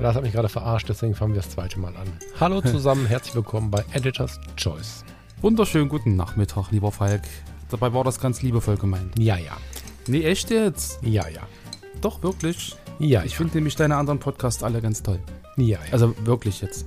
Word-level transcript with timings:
Das 0.00 0.16
hat 0.16 0.22
mich 0.22 0.32
gerade 0.32 0.48
verarscht, 0.48 0.88
deswegen 0.88 1.14
fangen 1.14 1.34
wir 1.34 1.40
das 1.40 1.50
zweite 1.50 1.78
Mal 1.78 1.96
an. 1.96 2.08
Hallo 2.40 2.60
zusammen, 2.60 3.06
herzlich 3.06 3.34
willkommen 3.34 3.70
bei 3.70 3.84
Editor's 3.92 4.40
Choice. 4.56 5.04
Wunderschönen 5.40 5.88
guten 5.88 6.16
Nachmittag, 6.16 6.70
lieber 6.72 6.90
Falk. 6.90 7.22
Dabei 7.70 7.92
war 7.92 8.04
das 8.04 8.20
ganz 8.20 8.42
liebevoll 8.42 8.76
gemeint. 8.76 9.18
Ja, 9.18 9.36
ja. 9.36 9.56
Nee, 10.06 10.24
echt 10.24 10.50
jetzt? 10.50 10.98
Ja, 11.02 11.28
ja. 11.28 11.42
Doch, 12.00 12.22
wirklich. 12.22 12.76
Ja, 12.98 13.24
Ich 13.24 13.36
finde 13.36 13.54
nämlich 13.54 13.76
deine 13.76 13.96
anderen 13.96 14.18
Podcasts 14.18 14.62
alle 14.62 14.80
ganz 14.80 15.02
toll. 15.02 15.18
Ja, 15.56 15.78
ja. 15.86 15.92
Also 15.92 16.14
wirklich 16.24 16.60
jetzt. 16.60 16.86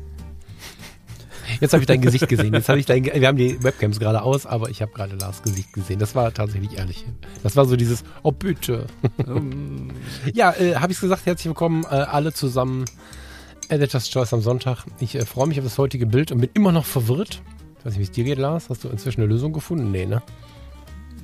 Jetzt 1.59 1.73
habe 1.73 1.81
ich 1.81 1.87
dein 1.87 2.01
Gesicht 2.01 2.27
gesehen. 2.27 2.53
Jetzt 2.53 2.69
habe 2.69 2.79
ich 2.79 2.85
dein, 2.85 3.03
wir 3.05 3.27
haben 3.27 3.37
die 3.37 3.61
Webcams 3.63 3.99
gerade 3.99 4.21
aus, 4.21 4.45
aber 4.45 4.69
ich 4.69 4.81
habe 4.81 4.91
gerade 4.91 5.15
Lars 5.15 5.41
Gesicht 5.43 5.73
gesehen. 5.73 5.99
Das 5.99 6.15
war 6.15 6.33
tatsächlich 6.33 6.77
ehrlich. 6.77 7.05
Das 7.43 7.55
war 7.55 7.65
so 7.65 7.75
dieses, 7.75 8.03
oh 8.23 8.31
bitte. 8.31 8.87
Ähm, 9.27 9.91
Ja, 10.33 10.53
äh, 10.53 10.75
habe 10.75 10.91
ich 10.91 10.99
gesagt, 10.99 11.25
herzlich 11.25 11.47
willkommen 11.47 11.83
äh, 11.83 11.87
alle 11.87 12.33
zusammen. 12.33 12.85
Editor's 13.69 14.09
Choice 14.09 14.33
am 14.33 14.41
Sonntag. 14.41 14.85
Ich 14.99 15.15
äh, 15.15 15.25
freue 15.25 15.47
mich 15.47 15.59
auf 15.59 15.65
das 15.65 15.77
heutige 15.77 16.05
Bild 16.05 16.31
und 16.31 16.39
bin 16.39 16.49
immer 16.53 16.71
noch 16.71 16.85
verwirrt. 16.85 17.41
Ich 17.79 17.85
weiß 17.85 17.93
nicht, 17.93 17.99
wie 17.99 18.03
es 18.03 18.11
dir 18.11 18.23
geht, 18.23 18.37
Lars. 18.37 18.69
Hast 18.69 18.83
du 18.83 18.89
inzwischen 18.89 19.21
eine 19.21 19.29
Lösung 19.29 19.53
gefunden? 19.53 19.91
Nee, 19.91 20.05
ne? 20.05 20.21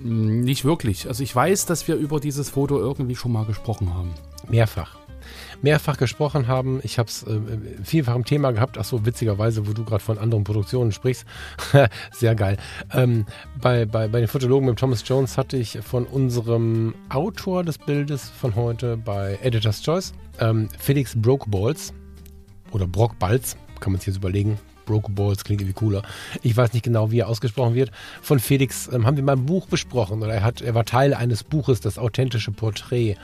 nicht 0.03 0.66
wirklich. 0.66 1.08
Also 1.08 1.23
ich 1.23 1.34
weiß, 1.36 1.66
dass 1.66 1.88
wir 1.88 1.95
über 1.95 2.20
dieses 2.20 2.50
Foto 2.50 2.78
irgendwie 2.78 3.16
schon 3.16 3.31
mal 3.31 3.45
gesprochen 3.45 3.94
haben. 3.94 4.14
Mehrfach. 4.50 4.97
Mehrfach 5.64 5.97
gesprochen 5.97 6.47
haben. 6.47 6.81
Ich 6.83 7.00
habe 7.00 7.09
es 7.09 7.23
äh, 7.23 7.39
vielfach 7.83 8.16
im 8.16 8.25
Thema 8.25 8.52
gehabt. 8.52 8.78
Ach 8.78 8.83
so, 8.83 9.06
witzigerweise, 9.06 9.66
wo 9.66 9.73
du 9.73 9.83
gerade 9.83 10.03
von 10.03 10.17
anderen 10.17 10.44
Produktionen 10.44 10.92
sprichst. 10.92 11.25
Sehr 12.11 12.36
geil. 12.36 12.58
Ähm, 12.94 13.25
bei, 13.59 13.86
bei, 13.86 14.08
bei 14.08 14.19
den 14.19 14.28
Fotologen 14.28 14.69
mit 14.69 14.78
Thomas 14.78 15.03
Jones 15.08 15.38
hatte 15.38 15.58
ich 15.58 15.80
von 15.80 16.06
unserem 16.06 16.94
Autor 17.09 17.64
des 17.64 17.78
Bildes 17.78 18.30
von 18.30 18.56
heute 18.56 18.97
bei 18.97 19.39
Editor's 19.41 19.81
Choice, 19.81 20.14
ähm, 20.39 20.67
Felix 20.78 21.14
Brokeballs 21.16 21.94
oder 22.72 22.86
Brockbalz, 22.86 23.56
kann 23.80 23.94
man 23.94 24.00
sich 24.00 24.08
jetzt 24.08 24.17
überlegen. 24.17 24.59
Brokeballs 24.86 25.45
klingt 25.45 25.61
irgendwie 25.61 25.80
cooler. 25.80 26.03
Ich 26.41 26.58
weiß 26.58 26.73
nicht 26.73 26.84
genau, 26.84 27.11
wie 27.11 27.19
er 27.19 27.30
ausgesprochen 27.30 27.73
wird. 27.73 27.91
Von 28.22 28.39
Felix 28.39 28.89
ähm, 28.91 29.06
haben 29.06 29.16
wir 29.16 29.23
mal 29.23 29.38
ein 29.38 29.45
Buch 29.45 29.67
besprochen 29.67 30.22
oder 30.22 30.34
er, 30.34 30.44
hat, 30.44 30.61
er 30.61 30.75
war 30.75 30.84
Teil 30.84 31.14
eines 31.14 31.44
Buches, 31.44 31.80
das 31.80 31.97
authentische 31.97 32.52
Porträt. 32.52 33.16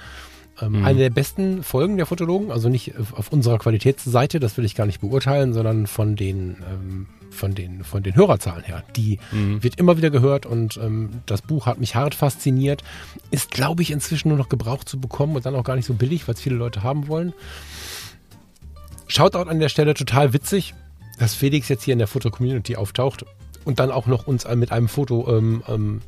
Ähm, 0.62 0.86
Eine 0.86 1.00
der 1.00 1.10
besten 1.10 1.64
Folgen 1.64 1.98
der 1.98 2.06
Fotologen, 2.06 2.52
also 2.52 2.70
nicht 2.70 2.94
auf 3.14 3.32
unserer 3.32 3.60
Qualitätsseite, 3.60 4.40
das 4.40 4.58
will 4.58 4.66
ich 4.66 4.76
gar 4.76 4.86
nicht 4.86 5.02
beurteilen, 5.02 5.54
sondern 5.54 5.88
von 5.88 6.16
den, 6.16 6.58
ähm, 6.70 7.08
von 7.30 7.56
den, 7.56 7.84
von 7.84 8.04
den 8.04 8.16
Hörerzahlen 8.16 8.64
her. 8.64 8.84
Die 8.96 9.20
wird 9.32 9.80
immer 9.80 9.98
wieder 9.98 10.10
gehört 10.10 10.46
und 10.46 10.78
ähm, 10.78 11.22
das 11.26 11.42
Buch 11.42 11.68
hat 11.68 11.80
mich 11.80 11.96
hart 11.96 12.16
fasziniert. 12.16 12.84
Ist, 13.32 13.52
glaube 13.52 13.82
ich, 13.84 13.92
inzwischen 13.92 14.30
nur 14.30 14.38
noch 14.38 14.50
gebraucht 14.50 14.90
zu 14.90 15.00
bekommen 15.00 15.36
und 15.36 15.46
dann 15.46 15.56
auch 15.56 15.64
gar 15.64 15.76
nicht 15.76 15.86
so 15.86 15.94
billig, 15.94 16.28
weil 16.28 16.36
es 16.36 16.42
viele 16.42 16.56
Leute 16.56 16.84
haben 16.84 17.08
wollen. 17.08 17.34
Shoutout 19.08 19.50
an 19.50 19.60
der 19.60 19.70
Stelle 19.70 19.94
total 19.94 20.34
witzig, 20.34 20.74
dass 21.20 21.36
Felix 21.36 21.68
jetzt 21.70 21.84
hier 21.84 21.94
in 21.94 22.00
der 22.00 22.08
Foto-Community 22.08 22.76
auftaucht 22.76 23.26
und 23.66 23.80
dann 23.80 23.92
auch 23.92 24.08
noch 24.08 24.28
uns 24.28 24.48
mit 24.48 24.72
einem 24.72 24.88
Foto 24.88 25.38
ähm, 25.38 25.64
ähm, 25.68 26.02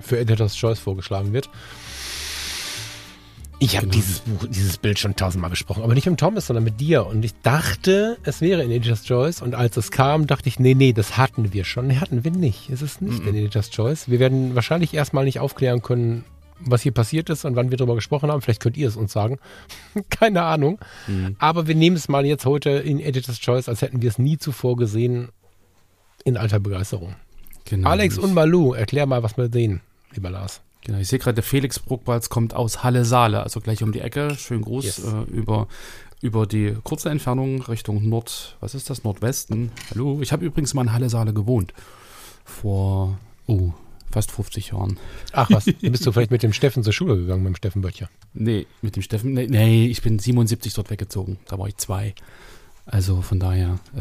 für 0.00 0.18
Editor's 0.18 0.56
Choice 0.56 0.78
vorgeschlagen 0.78 1.32
wird. 1.32 1.50
Ich 3.60 3.76
habe 3.76 3.86
Genau. 3.86 3.96
dieses 3.96 4.20
Buch, 4.20 4.46
dieses 4.48 4.76
Bild 4.78 4.98
schon 4.98 5.16
tausendmal 5.16 5.48
besprochen, 5.50 5.82
aber 5.84 5.94
nicht 5.94 6.06
mit 6.06 6.20
Thomas, 6.20 6.46
sondern 6.48 6.64
mit 6.64 6.80
dir. 6.80 7.06
Und 7.06 7.24
ich 7.24 7.32
dachte, 7.42 8.18
es 8.24 8.40
wäre 8.40 8.62
in 8.62 8.70
Editor's 8.70 9.04
Choice. 9.04 9.40
Und 9.40 9.54
als 9.54 9.76
es 9.76 9.90
kam, 9.90 10.26
dachte 10.26 10.48
ich, 10.48 10.58
nee, 10.58 10.74
nee, 10.74 10.92
das 10.92 11.16
hatten 11.16 11.52
wir 11.52 11.64
schon. 11.64 11.86
Nee, 11.86 11.96
hatten 11.96 12.24
wir 12.24 12.30
nicht. 12.30 12.68
Es 12.70 12.82
ist 12.82 13.00
nicht 13.00 13.20
in 13.26 13.34
Editor's 13.34 13.70
Choice. 13.70 14.08
Wir 14.10 14.18
werden 14.18 14.54
wahrscheinlich 14.54 14.92
erstmal 14.92 15.24
nicht 15.24 15.40
aufklären 15.40 15.80
können, 15.82 16.24
was 16.60 16.82
hier 16.82 16.92
passiert 16.92 17.30
ist 17.30 17.44
und 17.44 17.56
wann 17.56 17.70
wir 17.70 17.78
darüber 17.78 17.94
gesprochen 17.94 18.30
haben. 18.30 18.42
Vielleicht 18.42 18.60
könnt 18.60 18.76
ihr 18.76 18.88
es 18.88 18.96
uns 18.96 19.12
sagen. 19.12 19.38
Keine 20.10 20.42
Ahnung. 20.42 20.78
Aber 21.38 21.66
wir 21.66 21.74
nehmen 21.74 21.96
es 21.96 22.08
mal 22.08 22.26
jetzt 22.26 22.44
heute 22.44 22.70
in 22.70 23.00
Editor's 23.00 23.40
Choice, 23.40 23.68
als 23.68 23.80
hätten 23.82 24.02
wir 24.02 24.10
es 24.10 24.18
nie 24.18 24.36
zuvor 24.36 24.76
gesehen, 24.76 25.28
in 26.24 26.36
alter 26.36 26.60
Begeisterung. 26.60 27.14
Genau. 27.66 27.88
Alex 27.88 28.18
und 28.18 28.34
Malu, 28.34 28.74
erklär 28.74 29.06
mal, 29.06 29.22
was 29.22 29.36
wir 29.38 29.48
sehen, 29.50 29.80
lieber 30.12 30.28
Lars. 30.30 30.60
Genau, 30.84 30.98
ich 30.98 31.08
sehe 31.08 31.18
gerade, 31.18 31.34
der 31.34 31.42
Felix 31.44 31.78
Bruckbalz 31.78 32.28
kommt 32.28 32.54
aus 32.54 32.84
Halle-Saale, 32.84 33.42
also 33.42 33.60
gleich 33.60 33.82
um 33.82 33.92
die 33.92 34.00
Ecke. 34.00 34.34
Schönen 34.36 34.62
Gruß 34.62 34.84
Yes. 34.84 34.98
äh, 35.04 35.22
über, 35.32 35.66
über 36.20 36.46
die 36.46 36.74
kurze 36.84 37.08
Entfernung 37.10 37.62
Richtung 37.62 38.06
Nord, 38.08 38.56
was 38.60 38.74
ist 38.74 38.90
das, 38.90 39.02
Nordwesten. 39.02 39.72
Hallo, 39.90 40.20
ich 40.20 40.32
habe 40.32 40.44
übrigens 40.44 40.74
mal 40.74 40.82
in 40.82 40.92
Halle-Saale 40.92 41.32
gewohnt. 41.32 41.72
Vor, 42.44 43.16
oh, 43.46 43.72
fast 44.10 44.30
50 44.30 44.68
Jahren. 44.72 44.98
Ach 45.32 45.48
was, 45.50 45.64
bist 45.64 46.04
du 46.06 46.12
vielleicht 46.12 46.30
mit 46.30 46.42
dem 46.42 46.52
Steffen 46.52 46.82
zur 46.82 46.92
Schule 46.92 47.16
gegangen, 47.16 47.42
mit 47.42 47.52
dem 47.54 47.56
Steffen 47.56 47.80
Böttcher. 47.80 48.10
Nee, 48.34 48.66
mit 48.82 48.94
dem 48.96 49.02
Steffen. 49.02 49.32
Nee, 49.32 49.46
nee, 49.48 49.86
ich 49.86 50.02
bin 50.02 50.18
77 50.18 50.74
dort 50.74 50.90
weggezogen. 50.90 51.38
Da 51.48 51.58
war 51.58 51.66
ich 51.66 51.78
zwei. 51.78 52.14
Also 52.84 53.22
von 53.22 53.40
daher 53.40 53.78
äh, 53.96 54.00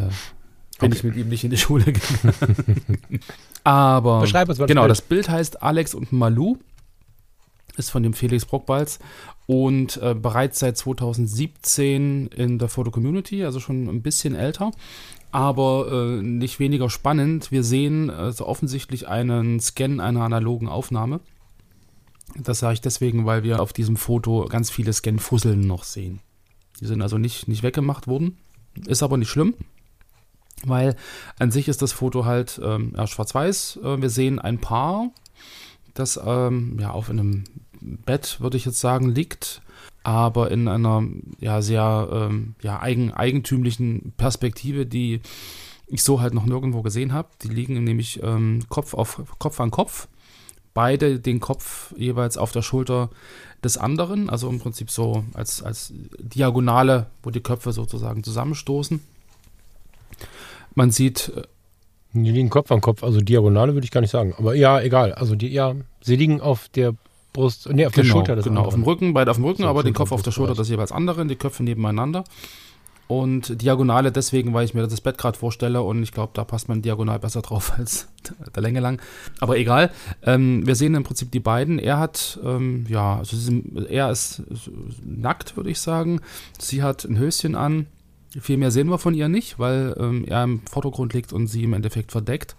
bin 0.79 0.91
Okay. 0.91 0.95
ich 0.97 1.03
mit 1.05 1.15
ihm 1.15 1.29
nicht 1.29 1.45
in 1.45 1.51
die 1.51 1.57
Schule 1.57 1.85
gegangen. 1.85 2.33
Aber 3.63 4.19
Beschreib 4.19 4.49
uns 4.49 4.57
mal 4.59 4.63
das 4.65 4.67
genau, 4.67 4.81
Bild. 4.81 4.91
das 4.91 5.01
Bild 5.01 5.29
heißt 5.29 5.63
Alex 5.63 5.95
und 5.95 6.11
Malou. 6.11 6.57
Ist 7.75 7.89
von 7.89 8.03
dem 8.03 8.13
Felix 8.13 8.45
Brockbalz 8.45 8.99
und 9.47 9.97
äh, 9.97 10.13
bereits 10.13 10.59
seit 10.59 10.77
2017 10.77 12.27
in 12.27 12.59
der 12.59 12.69
Photo 12.69 12.91
Community, 12.91 13.43
also 13.43 13.59
schon 13.59 13.87
ein 13.87 14.01
bisschen 14.01 14.35
älter. 14.35 14.71
Aber 15.31 15.91
äh, 15.91 16.21
nicht 16.21 16.59
weniger 16.59 16.89
spannend. 16.91 17.51
Wir 17.51 17.63
sehen 17.63 18.11
also 18.11 18.45
offensichtlich 18.45 19.07
einen 19.07 19.59
Scan 19.59 19.99
einer 19.99 20.21
analogen 20.21 20.67
Aufnahme. 20.67 21.19
Das 22.35 22.59
sage 22.59 22.75
ich 22.75 22.81
deswegen, 22.81 23.25
weil 23.25 23.43
wir 23.43 23.61
auf 23.61 23.73
diesem 23.73 23.97
Foto 23.97 24.45
ganz 24.45 24.69
viele 24.69 24.93
Scan-Fusseln 24.93 25.61
noch 25.61 25.83
sehen. 25.83 26.19
Die 26.79 26.85
sind 26.85 27.01
also 27.01 27.17
nicht, 27.17 27.47
nicht 27.47 27.63
weggemacht 27.63 28.07
worden. 28.07 28.37
Ist 28.87 29.03
aber 29.03 29.17
nicht 29.17 29.29
schlimm, 29.29 29.53
weil 30.65 30.95
an 31.37 31.51
sich 31.51 31.67
ist 31.67 31.81
das 31.81 31.91
Foto 31.91 32.25
halt 32.25 32.59
ähm, 32.63 32.93
ja, 32.95 33.05
schwarz-weiß. 33.05 33.79
Äh, 33.83 34.01
wir 34.01 34.09
sehen 34.09 34.39
ein 34.39 34.59
Paar, 34.59 35.11
das 35.93 36.19
ähm, 36.23 36.77
ja 36.79 36.91
auf 36.91 37.09
einem 37.09 37.43
Bett, 37.81 38.39
würde 38.39 38.57
ich 38.57 38.65
jetzt 38.65 38.79
sagen, 38.79 39.09
liegt, 39.09 39.61
aber 40.03 40.51
in 40.51 40.67
einer 40.67 41.03
ja 41.39 41.61
sehr 41.61 42.09
ähm, 42.11 42.55
ja, 42.61 42.81
eigen, 42.81 43.11
eigentümlichen 43.11 44.13
Perspektive, 44.17 44.85
die 44.85 45.21
ich 45.87 46.03
so 46.03 46.21
halt 46.21 46.33
noch 46.33 46.45
nirgendwo 46.45 46.81
gesehen 46.81 47.13
habe. 47.13 47.29
Die 47.43 47.49
liegen 47.49 47.83
nämlich 47.83 48.21
ähm, 48.23 48.63
Kopf 48.69 48.93
auf 48.93 49.21
Kopf 49.37 49.59
an 49.59 49.71
Kopf 49.71 50.07
beide 50.73 51.19
den 51.19 51.39
Kopf 51.39 51.93
jeweils 51.97 52.37
auf 52.37 52.51
der 52.51 52.61
Schulter 52.61 53.09
des 53.63 53.77
anderen, 53.77 54.29
also 54.29 54.49
im 54.49 54.59
Prinzip 54.59 54.89
so 54.89 55.23
als, 55.33 55.61
als 55.61 55.93
Diagonale, 56.17 57.07
wo 57.21 57.29
die 57.29 57.41
Köpfe 57.41 57.71
sozusagen 57.71 58.23
zusammenstoßen. 58.23 59.01
Man 60.75 60.91
sieht, 60.91 61.29
äh, 61.29 61.43
Die 62.13 62.31
liegen 62.31 62.49
Kopf 62.49 62.71
an 62.71 62.81
Kopf, 62.81 63.03
also 63.03 63.21
Diagonale 63.21 63.73
würde 63.73 63.85
ich 63.85 63.91
gar 63.91 64.01
nicht 64.01 64.11
sagen. 64.11 64.35
Aber 64.37 64.53
ja, 64.55 64.79
egal. 64.79 65.13
Also 65.13 65.35
die, 65.35 65.47
ja, 65.47 65.75
sie 66.01 66.15
liegen 66.15 66.41
auf 66.41 66.69
der 66.69 66.93
Brust, 67.33 67.67
nee, 67.71 67.85
auf 67.85 67.93
der 67.93 68.03
genau, 68.03 68.15
Schulter 68.15 68.35
des 68.35 68.45
genau 68.45 68.61
auf 68.61 68.73
dem 68.73 68.81
anderen. 68.81 68.93
Rücken, 68.93 69.13
beide 69.13 69.31
auf 69.31 69.37
dem 69.37 69.45
Rücken, 69.45 69.63
So, 69.63 69.67
aber 69.67 69.81
den 69.81 69.95
Kopf 69.95 70.11
auf 70.11 70.21
der 70.21 70.31
Schulter 70.31 70.53
des 70.53 70.69
jeweils 70.69 70.91
anderen, 70.91 71.27
die 71.27 71.35
Köpfe 71.35 71.63
nebeneinander. 71.63 72.23
Und 73.07 73.61
Diagonale 73.61 74.11
deswegen, 74.11 74.53
weil 74.53 74.65
ich 74.65 74.73
mir 74.73 74.81
das 74.87 75.01
Bett 75.01 75.17
gerade 75.17 75.37
vorstelle 75.37 75.81
und 75.81 76.03
ich 76.03 76.11
glaube, 76.11 76.31
da 76.33 76.43
passt 76.45 76.69
man 76.69 76.81
diagonal 76.81 77.19
besser 77.19 77.41
drauf 77.41 77.73
als 77.77 78.07
der 78.55 78.61
Länge 78.61 78.79
lang. 78.79 79.01
Aber 79.39 79.57
egal. 79.57 79.91
Ähm, 80.23 80.65
wir 80.65 80.75
sehen 80.75 80.95
im 80.95 81.03
Prinzip 81.03 81.31
die 81.31 81.39
beiden. 81.39 81.79
Er 81.79 81.99
hat, 81.99 82.39
ähm, 82.43 82.85
ja, 82.87 83.17
also 83.17 83.35
sie 83.35 83.63
er 83.89 84.09
ist 84.11 84.43
nackt, 85.03 85.57
würde 85.57 85.69
ich 85.69 85.81
sagen. 85.81 86.21
Sie 86.57 86.81
hat 86.81 87.03
ein 87.03 87.17
Höschen 87.17 87.55
an. 87.55 87.87
Viel 88.39 88.57
mehr 88.57 88.71
sehen 88.71 88.89
wir 88.89 88.97
von 88.97 89.13
ihr 89.13 89.29
nicht, 89.29 89.59
weil 89.59 89.95
ähm, 89.99 90.25
er 90.25 90.43
im 90.43 90.61
Vordergrund 90.65 91.13
liegt 91.13 91.33
und 91.33 91.47
sie 91.47 91.63
im 91.63 91.73
Endeffekt 91.73 92.11
verdeckt. 92.11 92.55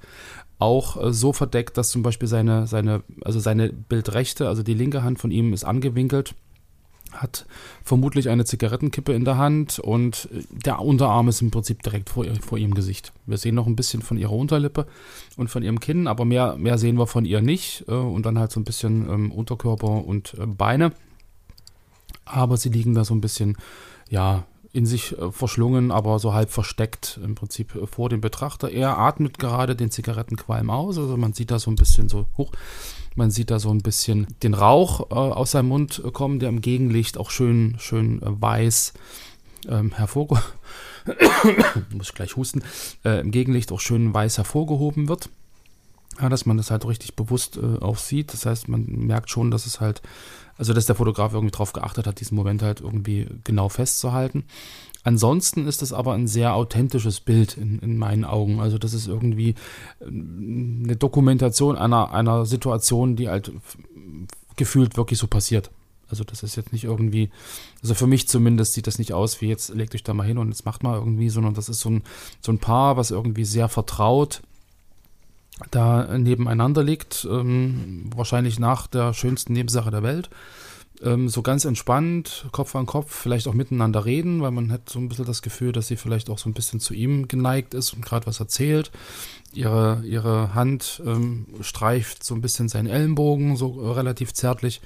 Auch 0.58 1.02
äh, 1.02 1.12
so 1.12 1.32
verdeckt, 1.32 1.76
dass 1.76 1.90
zum 1.90 2.02
Beispiel 2.02 2.28
seine, 2.28 2.66
seine, 2.66 3.02
also 3.22 3.40
seine 3.40 3.72
Bildrechte, 3.72 4.48
also 4.48 4.62
die 4.62 4.74
linke 4.74 5.02
Hand 5.02 5.18
von 5.18 5.32
ihm 5.32 5.52
ist 5.52 5.64
angewinkelt, 5.64 6.34
hat 7.12 7.46
vermutlich 7.84 8.28
eine 8.28 8.44
Zigarettenkippe 8.44 9.12
in 9.12 9.24
der 9.24 9.36
Hand 9.36 9.78
und 9.78 10.28
äh, 10.32 10.42
der 10.64 10.80
Unterarm 10.80 11.28
ist 11.28 11.42
im 11.42 11.50
Prinzip 11.50 11.82
direkt 11.82 12.10
vor, 12.10 12.24
vor 12.40 12.58
ihrem 12.58 12.74
Gesicht. 12.74 13.12
Wir 13.26 13.38
sehen 13.38 13.56
noch 13.56 13.66
ein 13.66 13.76
bisschen 13.76 14.02
von 14.02 14.16
ihrer 14.16 14.32
Unterlippe 14.32 14.86
und 15.36 15.48
von 15.48 15.62
ihrem 15.62 15.80
Kinn, 15.80 16.06
aber 16.06 16.24
mehr, 16.24 16.56
mehr 16.56 16.78
sehen 16.78 16.98
wir 16.98 17.08
von 17.08 17.24
ihr 17.24 17.40
nicht. 17.40 17.84
Äh, 17.88 17.94
und 17.94 18.26
dann 18.26 18.38
halt 18.38 18.52
so 18.52 18.60
ein 18.60 18.64
bisschen 18.64 19.08
ähm, 19.08 19.32
Unterkörper 19.32 20.04
und 20.04 20.34
äh, 20.34 20.46
Beine. 20.46 20.92
Aber 22.24 22.56
sie 22.56 22.70
liegen 22.70 22.94
da 22.94 23.04
so 23.04 23.14
ein 23.14 23.20
bisschen, 23.20 23.56
ja, 24.08 24.46
in 24.74 24.84
sich 24.84 25.16
äh, 25.16 25.30
verschlungen, 25.30 25.90
aber 25.90 26.18
so 26.18 26.34
halb 26.34 26.50
versteckt 26.50 27.18
im 27.22 27.34
Prinzip 27.34 27.74
äh, 27.74 27.86
vor 27.86 28.10
dem 28.10 28.20
Betrachter. 28.20 28.70
Er 28.70 28.98
atmet 28.98 29.38
gerade 29.38 29.76
den 29.76 29.90
Zigarettenqualm 29.90 30.68
aus, 30.68 30.98
also 30.98 31.16
man 31.16 31.32
sieht 31.32 31.50
da 31.50 31.58
so 31.58 31.70
ein 31.70 31.76
bisschen 31.76 32.08
so 32.08 32.26
hoch, 32.36 32.50
man 33.14 33.30
sieht 33.30 33.50
da 33.50 33.60
so 33.60 33.70
ein 33.70 33.82
bisschen 33.82 34.26
den 34.42 34.52
Rauch 34.52 35.10
äh, 35.10 35.14
aus 35.14 35.52
seinem 35.52 35.68
Mund 35.68 36.02
kommen, 36.12 36.40
der 36.40 36.48
im 36.48 36.60
Gegenlicht 36.60 37.16
auch 37.16 37.30
schön, 37.30 37.76
schön 37.78 38.20
äh, 38.20 38.26
weiß 38.26 38.92
ähm, 39.68 39.92
hervorge 39.92 40.42
muss 41.92 42.08
ich 42.08 42.14
gleich 42.14 42.36
husten, 42.36 42.62
äh, 43.04 43.20
im 43.20 43.30
Gegenlicht 43.30 43.72
auch 43.72 43.80
schön 43.80 44.12
weiß 44.12 44.38
hervorgehoben 44.38 45.08
wird. 45.08 45.30
Ja, 46.20 46.28
dass 46.28 46.46
man 46.46 46.56
das 46.56 46.70
halt 46.70 46.86
richtig 46.86 47.16
bewusst 47.16 47.56
äh, 47.56 47.80
auch 47.80 47.98
sieht. 47.98 48.32
Das 48.32 48.46
heißt, 48.46 48.68
man 48.68 48.84
merkt 48.84 49.30
schon, 49.30 49.50
dass 49.50 49.66
es 49.66 49.80
halt, 49.80 50.00
also 50.58 50.72
dass 50.72 50.86
der 50.86 50.94
Fotograf 50.94 51.32
irgendwie 51.32 51.52
darauf 51.52 51.72
geachtet 51.72 52.06
hat, 52.06 52.20
diesen 52.20 52.36
Moment 52.36 52.62
halt 52.62 52.80
irgendwie 52.80 53.26
genau 53.44 53.68
festzuhalten. 53.68 54.44
Ansonsten 55.02 55.66
ist 55.66 55.82
es 55.82 55.92
aber 55.92 56.14
ein 56.14 56.26
sehr 56.26 56.54
authentisches 56.54 57.20
Bild 57.20 57.58
in, 57.58 57.78
in 57.80 57.98
meinen 57.98 58.24
Augen. 58.24 58.60
Also 58.60 58.78
das 58.78 58.94
ist 58.94 59.06
irgendwie 59.06 59.50
äh, 60.00 60.06
eine 60.06 60.96
Dokumentation 60.96 61.76
einer, 61.76 62.12
einer 62.12 62.46
Situation, 62.46 63.14
die 63.14 63.28
halt 63.28 63.52
gefühlt 64.56 64.96
wirklich 64.96 65.18
so 65.18 65.26
passiert. 65.26 65.70
Also 66.08 66.24
das 66.24 66.42
ist 66.42 66.56
jetzt 66.56 66.72
nicht 66.72 66.84
irgendwie, 66.84 67.30
also 67.82 67.94
für 67.94 68.06
mich 68.06 68.28
zumindest 68.28 68.74
sieht 68.74 68.86
das 68.86 68.98
nicht 68.98 69.12
aus 69.12 69.40
wie 69.40 69.48
jetzt 69.48 69.74
legt 69.74 69.94
euch 69.94 70.02
da 70.02 70.14
mal 70.14 70.26
hin 70.26 70.38
und 70.38 70.48
jetzt 70.48 70.64
macht 70.64 70.82
mal 70.82 70.96
irgendwie, 70.96 71.28
sondern 71.28 71.54
das 71.54 71.68
ist 71.68 71.80
so 71.80 71.90
ein, 71.90 72.02
so 72.40 72.52
ein 72.52 72.58
Paar, 72.58 72.96
was 72.96 73.10
irgendwie 73.10 73.44
sehr 73.44 73.68
vertraut 73.68 74.42
da 75.70 76.18
nebeneinander 76.18 76.82
liegt, 76.82 77.26
ähm, 77.30 78.10
wahrscheinlich 78.14 78.58
nach 78.58 78.86
der 78.86 79.14
schönsten 79.14 79.52
Nebensache 79.52 79.90
der 79.90 80.02
Welt. 80.02 80.30
Ähm, 81.02 81.28
so 81.28 81.42
ganz 81.42 81.64
entspannt, 81.64 82.46
Kopf 82.52 82.74
an 82.76 82.86
Kopf, 82.86 83.12
vielleicht 83.12 83.48
auch 83.48 83.54
miteinander 83.54 84.04
reden, 84.04 84.42
weil 84.42 84.52
man 84.52 84.70
hat 84.70 84.88
so 84.88 84.98
ein 84.98 85.08
bisschen 85.08 85.24
das 85.24 85.42
Gefühl, 85.42 85.72
dass 85.72 85.88
sie 85.88 85.96
vielleicht 85.96 86.30
auch 86.30 86.38
so 86.38 86.48
ein 86.48 86.54
bisschen 86.54 86.80
zu 86.80 86.94
ihm 86.94 87.28
geneigt 87.28 87.74
ist 87.74 87.92
und 87.92 88.04
gerade 88.04 88.26
was 88.26 88.40
erzählt. 88.40 88.90
Ihre, 89.52 90.02
ihre 90.04 90.54
Hand 90.54 91.02
ähm, 91.04 91.46
streift 91.60 92.24
so 92.24 92.34
ein 92.34 92.40
bisschen 92.40 92.68
seinen 92.68 92.86
Ellenbogen, 92.86 93.56
so 93.56 93.92
relativ 93.92 94.32
zärtlich. 94.34 94.80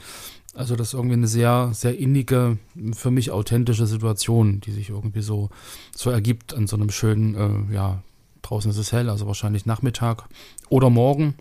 Also 0.54 0.76
das 0.76 0.88
ist 0.88 0.94
irgendwie 0.94 1.14
eine 1.14 1.28
sehr, 1.28 1.70
sehr 1.72 1.98
innige, 1.98 2.58
für 2.94 3.10
mich 3.10 3.30
authentische 3.30 3.86
Situation, 3.86 4.60
die 4.60 4.72
sich 4.72 4.90
irgendwie 4.90 5.22
so, 5.22 5.50
so 5.94 6.10
ergibt 6.10 6.54
an 6.54 6.66
so 6.66 6.76
einem 6.76 6.90
schönen, 6.90 7.34
äh, 7.70 7.74
ja, 7.74 8.02
Draußen 8.42 8.70
ist 8.70 8.78
es 8.78 8.92
hell, 8.92 9.08
also 9.10 9.26
wahrscheinlich 9.26 9.66
Nachmittag 9.66 10.28
oder 10.68 10.90
morgen. 10.90 11.34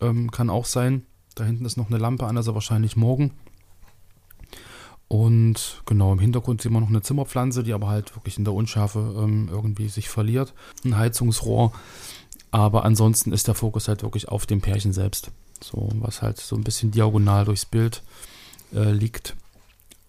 Ähm, 0.00 0.30
kann 0.30 0.50
auch 0.50 0.66
sein. 0.66 1.06
Da 1.34 1.44
hinten 1.44 1.64
ist 1.64 1.76
noch 1.76 1.88
eine 1.88 1.98
Lampe 1.98 2.26
an, 2.26 2.36
also 2.36 2.54
wahrscheinlich 2.54 2.96
morgen. 2.96 3.32
Und 5.08 5.82
genau, 5.86 6.12
im 6.12 6.18
Hintergrund 6.18 6.62
sehen 6.62 6.72
wir 6.72 6.80
noch 6.80 6.88
eine 6.88 7.02
Zimmerpflanze, 7.02 7.62
die 7.62 7.72
aber 7.72 7.88
halt 7.88 8.16
wirklich 8.16 8.38
in 8.38 8.44
der 8.44 8.54
Unschärfe 8.54 9.14
ähm, 9.16 9.48
irgendwie 9.50 9.88
sich 9.88 10.08
verliert. 10.08 10.54
Ein 10.84 10.96
Heizungsrohr. 10.96 11.72
Aber 12.50 12.84
ansonsten 12.84 13.32
ist 13.32 13.48
der 13.48 13.54
Fokus 13.54 13.88
halt 13.88 14.02
wirklich 14.02 14.28
auf 14.28 14.46
dem 14.46 14.60
Pärchen 14.60 14.92
selbst. 14.92 15.30
So, 15.62 15.88
was 15.94 16.22
halt 16.22 16.38
so 16.38 16.56
ein 16.56 16.64
bisschen 16.64 16.90
diagonal 16.90 17.44
durchs 17.44 17.66
Bild 17.66 18.02
äh, 18.72 18.92
liegt. 18.92 19.36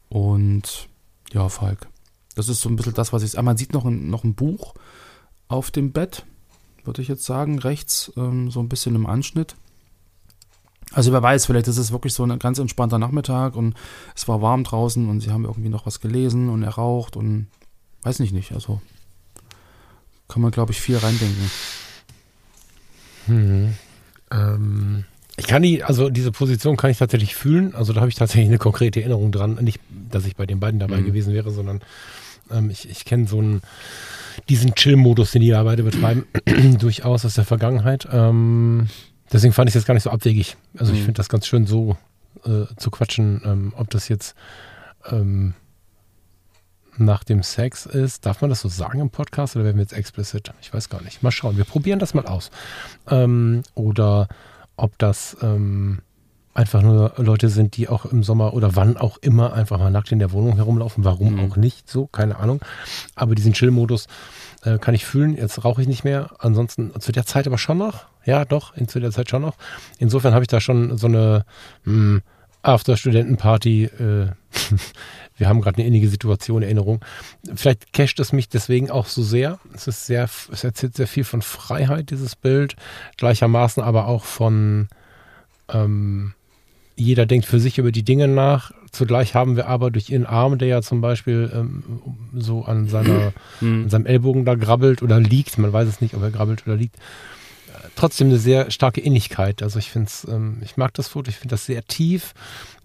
Und 0.10 0.88
ja, 1.32 1.50
Falk. 1.50 1.88
Das 2.36 2.50
ist 2.50 2.62
so 2.62 2.70
ein 2.70 2.76
bisschen 2.76 2.94
das, 2.94 3.14
was 3.14 3.24
ich. 3.24 3.38
Ah, 3.38 3.42
man 3.42 3.58
sieht 3.58 3.74
noch 3.74 3.86
ein, 3.86 4.10
noch 4.10 4.24
ein 4.24 4.36
Buch 4.36 4.74
auf 5.48 5.72
dem 5.72 5.92
Bett 5.92 6.26
würde 6.86 7.02
ich 7.02 7.08
jetzt 7.08 7.26
sagen, 7.26 7.60
rechts, 7.60 8.12
ähm, 8.18 8.52
so 8.52 8.60
ein 8.60 8.70
bisschen 8.70 8.96
im 8.96 9.06
Anschnitt. 9.06 9.56
Also 10.92 11.12
wer 11.12 11.22
weiß, 11.22 11.46
vielleicht 11.46 11.68
ist 11.68 11.78
es 11.78 11.92
wirklich 11.92 12.14
so 12.14 12.24
ein 12.24 12.40
ganz 12.40 12.60
entspannter 12.60 13.00
Nachmittag 13.00 13.56
und 13.56 13.76
es 14.16 14.28
war 14.28 14.42
warm 14.42 14.64
draußen 14.64 15.10
und 15.10 15.20
sie 15.20 15.32
haben 15.32 15.46
irgendwie 15.46 15.70
noch 15.70 15.86
was 15.86 16.00
gelesen 16.00 16.50
und 16.50 16.64
er 16.64 16.72
raucht 16.72 17.18
und 17.18 17.48
weiß 18.04 18.20
nicht 18.20 18.34
nicht. 18.34 18.54
Also 18.54 18.82
kann 20.28 20.42
man, 20.42 20.52
glaube 20.52 20.72
ich, 20.72 20.80
viel 20.80 20.98
reindenken. 20.98 21.52
Hm. 23.26 23.74
Ähm, 24.32 25.06
ich 25.38 25.48
kann 25.48 25.64
die, 25.64 25.84
also 25.84 26.10
diese 26.10 26.32
Position 26.32 26.78
kann 26.78 26.92
ich 26.92 26.98
tatsächlich 26.98 27.36
fühlen. 27.36 27.76
Also 27.76 27.92
da 27.92 28.00
habe 28.00 28.10
ich 28.10 28.16
tatsächlich 28.16 28.48
eine 28.48 28.58
konkrete 28.58 29.02
Erinnerung 29.02 29.32
dran. 29.32 29.56
Nicht, 29.62 29.82
dass 30.10 30.26
ich 30.26 30.36
bei 30.36 30.46
den 30.46 30.60
beiden 30.60 30.80
dabei 30.80 31.02
mhm. 31.02 31.06
gewesen 31.06 31.34
wäre, 31.34 31.52
sondern 31.52 31.82
ähm, 32.50 32.70
ich, 32.70 32.90
ich 32.90 33.06
kenne 33.06 33.28
so 33.28 33.40
einen 33.40 33.62
diesen 34.50 34.76
Chill-Modus, 34.76 35.32
den 35.32 35.42
die 35.42 35.50
da 35.50 35.64
beide 35.64 35.84
betreiben, 35.84 36.26
durchaus 36.80 37.26
aus 37.26 37.36
der 37.36 37.46
Vergangenheit. 37.46 38.08
Ähm, 38.12 38.88
deswegen 39.32 39.54
fand 39.54 39.70
ich 39.70 39.76
es 39.76 39.82
jetzt 39.82 39.88
gar 39.88 39.94
nicht 39.94 40.04
so 40.04 40.10
abwegig. 40.10 40.58
Also 40.78 40.92
mhm. 40.92 40.98
ich 40.98 41.04
finde 41.04 41.18
das 41.18 41.30
ganz 41.30 41.48
schön 41.48 41.66
so 41.66 41.98
äh, 42.46 42.66
zu 42.78 42.92
quatschen, 42.92 43.42
ähm, 43.46 43.74
ob 43.76 43.90
das 43.90 44.08
jetzt 44.08 44.36
ähm, 45.10 45.54
nach 46.98 47.24
dem 47.24 47.44
Sex 47.44 47.86
ist. 47.86 48.26
Darf 48.26 48.42
man 48.42 48.50
das 48.50 48.62
so 48.62 48.70
sagen 48.70 49.00
im 49.00 49.10
Podcast 49.10 49.56
oder 49.56 49.66
werden 49.66 49.78
wir 49.78 49.84
jetzt 49.84 49.94
explicit? 49.94 50.52
Ich 50.62 50.74
weiß 50.74 50.90
gar 50.90 51.02
nicht. 51.02 51.24
Mal 51.24 51.32
schauen. 51.32 51.58
Wir 51.58 51.66
probieren 51.66 52.00
das 52.00 52.14
mal 52.14 52.26
aus. 52.26 52.52
Ähm, 53.10 53.64
oder 53.74 54.28
ob 54.78 54.98
das 54.98 55.38
ähm, 55.42 56.00
einfach 56.56 56.82
nur 56.82 57.14
Leute 57.18 57.50
sind, 57.50 57.76
die 57.76 57.90
auch 57.90 58.06
im 58.06 58.24
Sommer 58.24 58.54
oder 58.54 58.76
wann 58.76 58.96
auch 58.98 59.18
immer 59.18 59.54
einfach 59.54 59.78
mal 59.78 59.92
nackt 59.92 60.12
in 60.12 60.20
der 60.20 60.32
Wohnung 60.32 60.56
herumlaufen. 60.56 61.04
Warum 61.04 61.34
mhm. 61.34 61.52
auch 61.52 61.58
nicht? 61.58 61.90
So, 61.90 62.08
keine 62.08 62.38
Ahnung. 62.38 62.62
Aber 63.14 63.36
diesen 63.36 63.54
Chill-Modus 63.54 64.08
äh, 64.64 64.80
kann 64.80 64.96
ich 64.96 65.06
fühlen. 65.06 65.36
Jetzt 65.36 65.64
rauche 65.66 65.82
ich 65.82 65.88
nicht 65.88 66.06
mehr. 66.06 66.32
Ansonsten 66.40 66.94
zu 67.00 67.12
der 67.12 67.26
Zeit 67.26 67.46
aber 67.46 67.58
schon 67.58 67.78
noch. 67.78 68.06
Ja, 68.24 68.46
doch, 68.46 68.76
in, 68.76 68.88
zu 68.88 69.02
der 69.02 69.12
Zeit 69.12 69.30
schon 69.30 69.42
noch. 69.42 69.56
Insofern 70.00 70.34
habe 70.34 70.44
ich 70.44 70.48
da 70.48 70.62
schon 70.62 70.98
so 70.98 71.08
eine 71.08 71.46
hm, 71.84 72.22
After-Studentenparty. 72.62 73.84
Äh, 73.84 74.28
wir 75.38 75.50
haben 75.50 75.60
gerade 75.60 75.78
eine 75.78 75.88
innige 75.88 76.08
Situation, 76.08 76.64
Erinnerung. 76.64 77.04
Vielleicht 77.54 77.92
casht 77.92 78.22
es 78.22 78.32
mich 78.32 78.48
deswegen 78.48 78.90
auch 78.90 79.08
so 79.08 79.24
sehr. 79.24 79.60
Es 79.74 79.88
ist 79.88 80.06
sehr, 80.06 80.30
es 80.52 80.64
erzählt 80.64 80.96
sehr 80.96 81.08
viel 81.08 81.26
von 81.26 81.42
Freiheit, 81.42 82.12
dieses 82.12 82.38
Bild. 82.38 82.78
Gleichermaßen 83.18 83.84
aber 83.84 84.08
auch 84.08 84.24
von 84.24 84.88
ähm, 85.68 86.34
jeder 86.96 87.26
denkt 87.26 87.46
für 87.46 87.60
sich 87.60 87.78
über 87.78 87.92
die 87.92 88.04
Dinge 88.04 88.28
nach. 88.28 88.72
Zugleich 88.92 89.36
haben 89.36 89.56
wir 89.56 89.68
aber 89.68 89.92
durch 89.92 90.10
ihren 90.10 90.26
Arm, 90.26 90.58
der 90.58 90.68
ja 90.70 90.82
zum 90.82 91.02
Beispiel 91.02 91.52
ähm, 91.54 91.84
so 92.34 92.64
an, 92.64 92.88
seiner, 92.88 93.34
mhm. 93.62 93.84
an 93.84 93.90
seinem 93.90 94.06
Ellbogen 94.06 94.46
da 94.46 94.56
grabbelt 94.56 95.04
oder 95.04 95.20
liegt, 95.20 95.58
man 95.58 95.74
weiß 95.74 95.88
es 95.88 96.02
nicht, 96.02 96.14
ob 96.14 96.24
er 96.24 96.32
grabbelt 96.32 96.64
oder 96.66 96.78
liegt, 96.78 96.96
äh, 96.96 97.90
trotzdem 97.96 98.28
eine 98.28 98.38
sehr 98.38 98.72
starke 98.72 99.02
Innigkeit. 99.02 99.62
Also 99.62 99.80
ich 99.80 99.92
finde 99.92 100.08
es, 100.08 100.26
ähm, 100.30 100.60
ich 100.64 100.78
mag 100.78 100.94
das 100.94 101.10
Foto, 101.10 101.30
ich 101.30 101.36
finde 101.36 101.54
das 101.54 101.66
sehr 101.66 101.86
tief. 101.86 102.34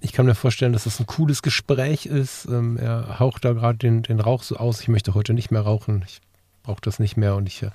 Ich 0.00 0.12
kann 0.12 0.26
mir 0.26 0.34
vorstellen, 0.34 0.72
dass 0.72 0.84
das 0.84 0.98
ein 0.98 1.06
cooles 1.06 1.42
Gespräch 1.42 2.06
ist. 2.06 2.46
Ähm, 2.46 2.76
er 2.76 3.20
haucht 3.20 3.44
da 3.44 3.52
gerade 3.52 3.78
den, 3.78 4.02
den 4.02 4.18
Rauch 4.18 4.42
so 4.42 4.56
aus. 4.56 4.80
Ich 4.80 4.88
möchte 4.88 5.14
heute 5.14 5.34
nicht 5.34 5.52
mehr 5.52 5.62
rauchen. 5.62 6.02
Ich 6.06 6.20
brauche 6.64 6.80
das 6.82 6.98
nicht 6.98 7.16
mehr 7.16 7.36
und 7.36 7.46
ich. 7.46 7.62
Äh, 7.62 7.70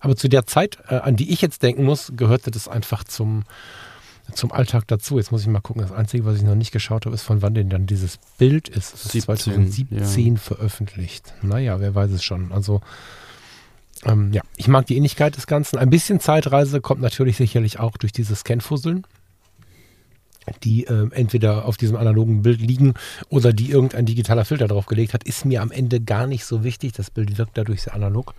aber 0.00 0.16
zu 0.16 0.28
der 0.28 0.46
Zeit, 0.46 0.78
äh, 0.88 0.96
an 0.96 1.14
die 1.14 1.32
ich 1.32 1.40
jetzt 1.40 1.62
denken 1.62 1.84
muss, 1.84 2.12
gehörte 2.16 2.50
das 2.50 2.66
einfach 2.66 3.04
zum 3.04 3.44
zum 4.34 4.52
Alltag 4.52 4.84
dazu. 4.88 5.18
Jetzt 5.18 5.32
muss 5.32 5.42
ich 5.42 5.48
mal 5.48 5.60
gucken. 5.60 5.82
Das 5.82 5.92
Einzige, 5.92 6.24
was 6.24 6.36
ich 6.36 6.42
noch 6.42 6.54
nicht 6.54 6.72
geschaut 6.72 7.06
habe, 7.06 7.14
ist, 7.14 7.22
von 7.22 7.42
wann 7.42 7.54
denn 7.54 7.68
dann 7.68 7.86
dieses 7.86 8.18
Bild 8.38 8.68
ist. 8.68 8.94
Das 8.94 9.14
ist 9.14 9.22
2017 9.22 10.34
ja. 10.34 10.40
veröffentlicht. 10.40 11.34
Naja, 11.42 11.80
wer 11.80 11.94
weiß 11.94 12.10
es 12.10 12.24
schon. 12.24 12.52
Also, 12.52 12.80
ähm, 14.04 14.32
ja, 14.32 14.42
ich 14.56 14.68
mag 14.68 14.86
die 14.86 14.96
Innigkeit 14.96 15.36
des 15.36 15.46
Ganzen. 15.46 15.78
Ein 15.78 15.90
bisschen 15.90 16.20
Zeitreise 16.20 16.80
kommt 16.80 17.00
natürlich 17.00 17.36
sicherlich 17.36 17.78
auch 17.78 17.96
durch 17.96 18.12
dieses 18.12 18.40
Scanfusseln 18.40 19.06
die 20.62 20.86
äh, 20.86 21.08
entweder 21.12 21.64
auf 21.64 21.76
diesem 21.76 21.96
analogen 21.96 22.42
Bild 22.42 22.60
liegen 22.60 22.94
oder 23.28 23.52
die 23.52 23.70
irgendein 23.70 24.06
digitaler 24.06 24.44
Filter 24.44 24.68
draufgelegt 24.68 25.14
hat, 25.14 25.24
ist 25.24 25.44
mir 25.44 25.62
am 25.62 25.70
Ende 25.70 26.00
gar 26.00 26.26
nicht 26.26 26.44
so 26.44 26.64
wichtig. 26.64 26.92
Das 26.92 27.10
Bild 27.10 27.38
wirkt 27.38 27.58
dadurch 27.58 27.82
sehr 27.82 27.94
analog. 27.94 28.34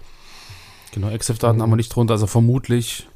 Genau, 0.93 1.09
EXIF-Daten 1.09 1.61
haben 1.61 1.69
wir 1.69 1.75
nicht 1.75 1.93
drunter, 1.93 2.13
also 2.13 2.27
vermutlich 2.27 3.07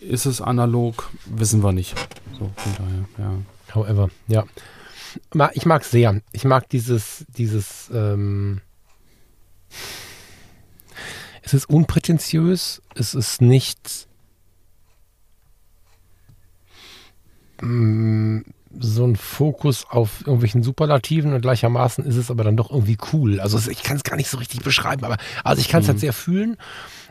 ist 0.00 0.26
es 0.26 0.40
analog? 0.40 1.10
Wissen 1.26 1.62
wir 1.62 1.72
nicht. 1.72 1.94
So, 2.38 2.50
von 2.56 2.72
daher, 2.76 3.08
ja. 3.18 3.74
However, 3.74 4.10
ja. 4.26 4.44
Ich 5.54 5.66
mag 5.66 5.82
es 5.82 5.90
sehr. 5.90 6.20
Ich 6.32 6.44
mag 6.44 6.68
dieses, 6.68 7.24
dieses, 7.36 7.90
ähm 7.92 8.60
es 11.42 11.54
ist 11.54 11.68
unprätentiös, 11.68 12.80
es 12.94 13.14
ist 13.14 13.42
nicht 13.42 14.06
mm, 17.60 18.40
so 18.78 19.04
ein 19.04 19.16
Fokus 19.16 19.84
auf 19.88 20.20
irgendwelchen 20.20 20.62
Superlativen 20.62 21.32
und 21.32 21.40
gleichermaßen 21.40 22.04
ist 22.04 22.16
es 22.16 22.30
aber 22.30 22.44
dann 22.44 22.56
doch 22.56 22.70
irgendwie 22.70 22.98
cool. 23.12 23.40
Also 23.40 23.70
ich 23.70 23.82
kann 23.82 23.96
es 23.96 24.04
gar 24.04 24.16
nicht 24.16 24.30
so 24.30 24.38
richtig 24.38 24.62
beschreiben, 24.62 25.04
aber 25.04 25.16
also 25.42 25.60
ich 25.60 25.68
kann 25.68 25.82
es 25.82 25.88
halt 25.88 25.96
mhm. 25.96 25.98
halt 25.98 26.00
sehr 26.00 26.12
fühlen 26.12 26.56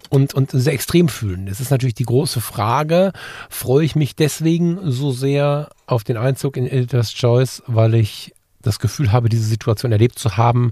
und, 0.09 0.33
und 0.33 0.51
sehr 0.51 0.73
extrem 0.73 1.09
fühlen. 1.09 1.47
Es 1.47 1.59
ist 1.59 1.71
natürlich 1.71 1.95
die 1.95 2.05
große 2.05 2.41
Frage, 2.41 3.11
freue 3.49 3.85
ich 3.85 3.95
mich 3.95 4.15
deswegen 4.15 4.79
so 4.89 5.11
sehr 5.11 5.69
auf 5.85 6.03
den 6.03 6.17
Einzug 6.17 6.57
in 6.57 6.65
Editor's 6.65 7.13
Choice, 7.13 7.61
weil 7.67 7.95
ich 7.95 8.33
das 8.61 8.79
Gefühl 8.79 9.11
habe, 9.11 9.29
diese 9.29 9.45
Situation 9.45 9.91
erlebt 9.91 10.19
zu 10.19 10.37
haben, 10.37 10.71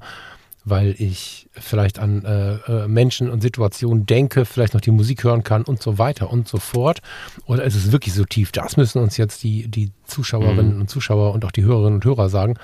weil 0.69 0.95
ich 0.97 1.47
vielleicht 1.53 1.97
an 1.97 2.25
äh, 2.25 2.55
äh, 2.55 2.87
Menschen 2.87 3.29
und 3.29 3.41
Situationen 3.41 4.05
denke, 4.05 4.43
vielleicht 4.43 4.73
noch 4.73 4.81
die 4.81 4.91
Musik 4.91 5.23
hören 5.23 5.43
kann 5.43 5.63
und 5.63 5.81
so 5.81 5.97
weiter 5.97 6.29
und 6.29 6.47
so 6.47 6.57
fort. 6.57 6.99
Oder 7.45 7.63
ist 7.63 7.75
es 7.75 7.91
wirklich 7.91 8.13
so 8.13 8.25
tief? 8.25 8.51
Das 8.51 8.75
müssen 8.75 9.01
uns 9.01 9.15
jetzt 9.15 9.43
die, 9.43 9.69
die 9.69 9.91
Zuschauerinnen 10.05 10.75
mhm. 10.75 10.81
und 10.81 10.89
Zuschauer 10.89 11.33
und 11.33 11.45
auch 11.45 11.51
die 11.51 11.63
Hörerinnen 11.63 11.95
und 11.95 12.05
Hörer 12.05 12.29
sagen. 12.29 12.55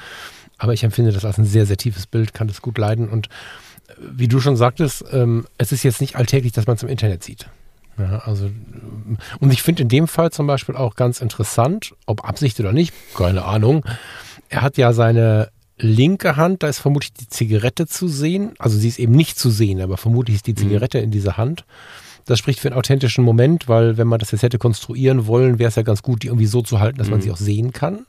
Aber 0.58 0.74
ich 0.74 0.84
empfinde 0.84 1.14
das 1.14 1.24
als 1.24 1.38
ein 1.38 1.46
sehr, 1.46 1.66
sehr 1.66 1.78
tiefes 1.78 2.06
Bild, 2.06 2.34
kann 2.34 2.48
das 2.48 2.62
gut 2.62 2.78
leiden. 2.78 3.08
Und 3.08 3.28
äh, 3.88 3.94
wie 4.00 4.28
du 4.28 4.42
schon 4.42 4.58
sagtest, 4.58 5.06
ähm, 5.14 5.46
es 5.58 5.72
ist 5.72 5.84
jetzt 5.84 6.02
nicht 6.02 6.18
alltäglich, 6.18 6.52
dass 6.52 6.68
man 6.68 6.76
es 6.76 6.84
im 6.84 6.90
Internet 6.90 7.24
sieht. 7.24 7.48
Ja, 7.98 8.20
also, 8.26 8.50
und 9.40 9.54
ich 9.54 9.62
finde 9.62 9.84
in 9.84 9.90
dem 9.90 10.08
Fall 10.08 10.32
zum 10.32 10.48
Beispiel 10.48 10.76
auch 10.76 10.96
ganz 10.96 11.22
interessant, 11.22 11.94
ob 12.06 12.28
Absicht 12.28 12.60
oder 12.60 12.74
nicht, 12.74 12.94
keine 13.16 13.46
Ahnung. 13.46 13.86
Er 14.50 14.62
hat 14.62 14.78
ja 14.78 14.94
seine 14.94 15.50
linke 15.78 16.36
Hand, 16.36 16.64
da 16.64 16.68
ist 16.68 16.80
vermutlich 16.80 17.14
die 17.14 17.28
Zigarette 17.28 17.88
zu 17.88 18.08
sehen. 18.08 18.54
Also 18.60 18.78
sie 18.78 18.88
ist 18.88 19.00
eben 19.00 19.14
nicht 19.14 19.38
zu 19.38 19.50
sehen, 19.50 19.82
aber 19.82 19.98
vermutlich 19.98 20.38
ist 20.38 20.48
die 20.48 20.54
mhm. 20.54 20.58
Zigarette 20.58 20.98
mhm. 21.00 21.06
in 21.06 21.12
dieser 21.12 21.38
Hand. 21.38 21.66
Das 22.26 22.40
spricht 22.40 22.60
für 22.60 22.70
einen 22.70 22.78
authentischen 22.78 23.24
Moment, 23.24 23.68
weil 23.68 23.98
wenn 23.98 24.08
man 24.08 24.20
das 24.20 24.32
jetzt 24.32 24.44
hätte 24.44 24.58
konstruieren 24.58 25.28
wollen, 25.28 25.60
wäre 25.60 25.68
es 25.68 25.76
ja 25.76 25.82
ganz 25.82 26.04
gut, 26.04 26.24
die 26.24 26.28
irgendwie 26.28 26.46
so 26.46 26.62
zu 26.62 26.80
halten, 26.80 26.98
dass 26.98 27.08
mhm. 27.08 27.14
man 27.14 27.22
sie 27.22 27.32
auch 27.32 27.38
sehen 27.38 27.74
kann. 27.74 28.06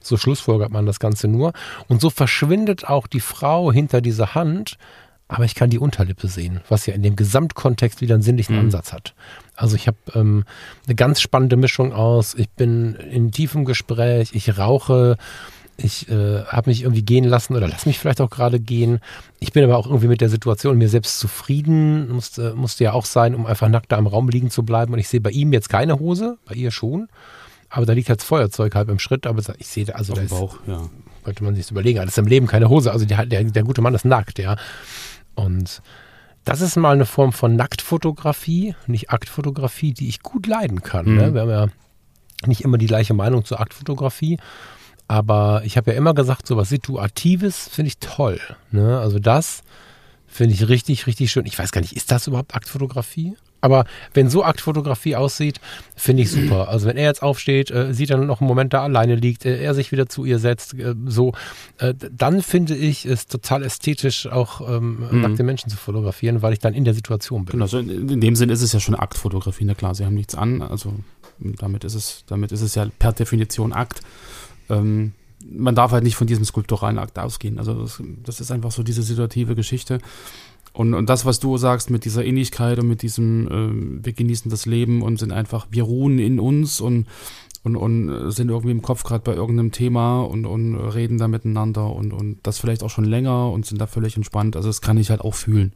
So 0.00 0.16
schlussfolgert 0.16 0.70
man 0.70 0.84
das 0.84 0.98
Ganze 0.98 1.28
nur. 1.28 1.52
Und 1.86 2.00
so 2.00 2.10
verschwindet 2.10 2.88
auch 2.88 3.06
die 3.06 3.20
Frau 3.20 3.70
hinter 3.70 4.00
dieser 4.00 4.34
Hand, 4.34 4.78
aber 5.28 5.44
ich 5.44 5.54
kann 5.54 5.70
die 5.70 5.78
Unterlippe 5.78 6.28
sehen, 6.28 6.60
was 6.68 6.86
ja 6.86 6.94
in 6.94 7.02
dem 7.02 7.16
Gesamtkontext 7.16 8.00
wieder 8.00 8.14
einen 8.14 8.22
sinnlichen 8.22 8.56
mhm. 8.56 8.62
Ansatz 8.62 8.92
hat. 8.92 9.14
Also 9.54 9.76
ich 9.76 9.86
habe 9.86 9.96
ähm, 10.14 10.44
eine 10.86 10.94
ganz 10.94 11.20
spannende 11.20 11.56
Mischung 11.56 11.92
aus, 11.92 12.34
ich 12.34 12.50
bin 12.50 12.94
in 12.94 13.30
tiefem 13.30 13.64
Gespräch, 13.64 14.30
ich 14.34 14.58
rauche, 14.58 15.16
ich 15.82 16.08
äh, 16.08 16.44
habe 16.44 16.70
mich 16.70 16.82
irgendwie 16.82 17.02
gehen 17.02 17.24
lassen 17.24 17.56
oder 17.56 17.68
lass 17.68 17.86
mich 17.86 17.98
vielleicht 17.98 18.20
auch 18.20 18.30
gerade 18.30 18.60
gehen. 18.60 19.00
Ich 19.40 19.52
bin 19.52 19.64
aber 19.64 19.76
auch 19.76 19.86
irgendwie 19.86 20.08
mit 20.08 20.20
der 20.20 20.28
Situation 20.28 20.78
mir 20.78 20.88
selbst 20.88 21.18
zufrieden, 21.18 22.10
musste, 22.10 22.54
musste 22.54 22.84
ja 22.84 22.92
auch 22.92 23.04
sein, 23.04 23.34
um 23.34 23.46
einfach 23.46 23.68
nackt 23.68 23.92
da 23.92 23.98
im 23.98 24.06
Raum 24.06 24.28
liegen 24.28 24.50
zu 24.50 24.62
bleiben. 24.62 24.92
Und 24.92 24.98
ich 24.98 25.08
sehe 25.08 25.20
bei 25.20 25.30
ihm 25.30 25.52
jetzt 25.52 25.68
keine 25.68 25.98
Hose, 25.98 26.38
bei 26.46 26.54
ihr 26.54 26.70
schon. 26.70 27.08
Aber 27.68 27.86
da 27.86 27.94
liegt 27.94 28.08
halt 28.08 28.20
das 28.20 28.26
Feuerzeug 28.26 28.74
halb 28.74 28.90
im 28.90 28.98
Schritt, 28.98 29.26
aber 29.26 29.42
ich 29.58 29.66
sehe, 29.66 29.94
also 29.94 30.12
Auf 30.12 30.18
da 30.18 30.24
ist, 30.24 30.30
Bauch, 30.30 30.58
ja. 30.66 30.88
könnte 31.24 31.42
man 31.42 31.54
sich 31.54 31.70
überlegen, 31.70 31.98
das 31.98 32.08
ist 32.08 32.18
im 32.18 32.26
Leben 32.26 32.46
keine 32.46 32.68
Hose. 32.68 32.92
Also 32.92 33.06
der, 33.06 33.24
der, 33.24 33.44
der 33.44 33.62
gute 33.62 33.80
Mann 33.80 33.94
ist 33.94 34.04
nackt, 34.04 34.38
ja. 34.38 34.56
Und 35.34 35.82
das 36.44 36.60
ist 36.60 36.76
mal 36.76 36.92
eine 36.92 37.06
Form 37.06 37.32
von 37.32 37.56
Nacktfotografie, 37.56 38.74
nicht 38.86 39.10
Aktfotografie, 39.10 39.94
die 39.94 40.08
ich 40.08 40.20
gut 40.20 40.46
leiden 40.46 40.82
kann. 40.82 41.06
Ne? 41.06 41.12
Mhm. 41.12 41.18
Ne? 41.18 41.34
Wir 41.34 41.40
haben 41.40 41.50
ja 41.50 41.66
nicht 42.46 42.62
immer 42.62 42.78
die 42.78 42.86
gleiche 42.86 43.14
Meinung 43.14 43.44
zur 43.44 43.60
Aktfotografie. 43.60 44.38
Aber 45.12 45.60
ich 45.66 45.76
habe 45.76 45.90
ja 45.90 45.96
immer 45.98 46.14
gesagt, 46.14 46.46
so 46.46 46.56
was 46.56 46.70
Situatives 46.70 47.68
finde 47.68 47.88
ich 47.88 47.98
toll. 47.98 48.40
Ne? 48.70 48.98
Also 48.98 49.18
das 49.18 49.62
finde 50.26 50.54
ich 50.54 50.70
richtig, 50.70 51.06
richtig 51.06 51.30
schön. 51.30 51.44
Ich 51.44 51.58
weiß 51.58 51.70
gar 51.70 51.82
nicht, 51.82 51.94
ist 51.94 52.10
das 52.10 52.28
überhaupt 52.28 52.54
Aktfotografie? 52.54 53.36
Aber 53.60 53.84
wenn 54.14 54.30
so 54.30 54.42
Aktfotografie 54.42 55.14
aussieht, 55.14 55.60
finde 55.96 56.22
ich 56.22 56.30
super. 56.30 56.70
Also 56.70 56.86
wenn 56.86 56.96
er 56.96 57.04
jetzt 57.04 57.22
aufsteht, 57.22 57.70
äh, 57.70 57.92
sieht 57.92 58.08
dann 58.08 58.26
noch 58.26 58.40
einen 58.40 58.48
Moment 58.48 58.72
da 58.72 58.84
alleine 58.84 59.14
liegt, 59.14 59.44
äh, 59.44 59.62
er 59.62 59.74
sich 59.74 59.92
wieder 59.92 60.08
zu 60.08 60.24
ihr 60.24 60.38
setzt, 60.38 60.72
äh, 60.78 60.94
so, 61.04 61.34
äh, 61.76 61.92
dann 62.10 62.40
finde 62.40 62.74
ich 62.74 63.04
es 63.04 63.26
total 63.26 63.64
ästhetisch, 63.64 64.26
auch 64.28 64.66
ähm, 64.66 65.08
mhm. 65.10 65.20
nackte 65.20 65.42
Menschen 65.42 65.68
zu 65.68 65.76
fotografieren, 65.76 66.40
weil 66.40 66.54
ich 66.54 66.58
dann 66.58 66.72
in 66.72 66.86
der 66.86 66.94
Situation 66.94 67.44
bin. 67.44 67.52
Genau, 67.52 67.66
so 67.66 67.78
in, 67.78 68.08
in 68.08 68.20
dem 68.22 68.34
Sinn 68.34 68.48
ist 68.48 68.62
es 68.62 68.72
ja 68.72 68.80
schon 68.80 68.94
Aktfotografie, 68.94 69.66
na 69.66 69.74
klar, 69.74 69.94
sie 69.94 70.06
haben 70.06 70.14
nichts 70.14 70.34
an, 70.34 70.62
also 70.62 70.94
damit 71.38 71.84
ist 71.84 71.94
es, 71.94 72.24
damit 72.26 72.50
ist 72.50 72.62
es 72.62 72.74
ja 72.76 72.86
per 72.98 73.12
Definition 73.12 73.74
Akt 73.74 74.00
ähm, 74.68 75.12
man 75.50 75.74
darf 75.74 75.92
halt 75.92 76.04
nicht 76.04 76.16
von 76.16 76.26
diesem 76.26 76.44
skulpturalen 76.44 76.98
Akt 76.98 77.18
ausgehen. 77.18 77.58
Also 77.58 77.74
das, 77.74 78.02
das 78.24 78.40
ist 78.40 78.50
einfach 78.50 78.70
so 78.70 78.82
diese 78.82 79.02
situative 79.02 79.54
Geschichte. 79.54 79.98
Und, 80.72 80.94
und 80.94 81.08
das, 81.08 81.26
was 81.26 81.38
du 81.38 81.58
sagst 81.58 81.90
mit 81.90 82.04
dieser 82.04 82.24
Innigkeit 82.24 82.78
und 82.78 82.88
mit 82.88 83.02
diesem, 83.02 83.46
äh, 83.48 84.04
wir 84.04 84.12
genießen 84.12 84.50
das 84.50 84.66
Leben 84.66 85.02
und 85.02 85.18
sind 85.18 85.32
einfach, 85.32 85.66
wir 85.70 85.82
ruhen 85.82 86.18
in 86.18 86.40
uns 86.40 86.80
und, 86.80 87.06
und, 87.62 87.76
und 87.76 88.30
sind 88.30 88.48
irgendwie 88.48 88.70
im 88.70 88.82
Kopf 88.82 89.04
gerade 89.04 89.22
bei 89.22 89.34
irgendeinem 89.34 89.72
Thema 89.72 90.22
und, 90.22 90.46
und 90.46 90.74
reden 90.74 91.18
da 91.18 91.28
miteinander 91.28 91.94
und, 91.94 92.12
und 92.12 92.38
das 92.42 92.58
vielleicht 92.58 92.82
auch 92.82 92.90
schon 92.90 93.04
länger 93.04 93.50
und 93.50 93.66
sind 93.66 93.80
da 93.80 93.86
völlig 93.86 94.16
entspannt. 94.16 94.56
Also 94.56 94.68
das 94.68 94.80
kann 94.80 94.96
ich 94.96 95.10
halt 95.10 95.20
auch 95.20 95.34
fühlen. 95.34 95.72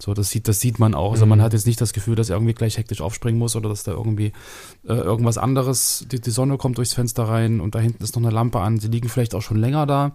So, 0.00 0.14
das 0.14 0.30
sieht, 0.30 0.48
das 0.48 0.60
sieht 0.60 0.78
man 0.78 0.94
auch. 0.94 1.12
Also 1.12 1.26
man 1.26 1.38
mhm. 1.38 1.42
hat 1.42 1.52
jetzt 1.52 1.66
nicht 1.66 1.80
das 1.80 1.92
Gefühl, 1.92 2.14
dass 2.14 2.30
er 2.30 2.36
irgendwie 2.36 2.54
gleich 2.54 2.78
hektisch 2.78 3.00
aufspringen 3.00 3.38
muss 3.38 3.56
oder 3.56 3.68
dass 3.68 3.82
da 3.82 3.92
irgendwie 3.92 4.32
äh, 4.86 4.94
irgendwas 4.94 5.38
anderes, 5.38 6.06
die, 6.10 6.20
die 6.20 6.30
Sonne 6.30 6.56
kommt 6.56 6.78
durchs 6.78 6.94
Fenster 6.94 7.24
rein 7.24 7.60
und 7.60 7.74
da 7.74 7.80
hinten 7.80 8.02
ist 8.02 8.16
noch 8.16 8.22
eine 8.22 8.34
Lampe 8.34 8.60
an. 8.60 8.78
Sie 8.78 8.88
liegen 8.88 9.08
vielleicht 9.08 9.34
auch 9.34 9.42
schon 9.42 9.58
länger 9.58 9.86
da. 9.86 10.12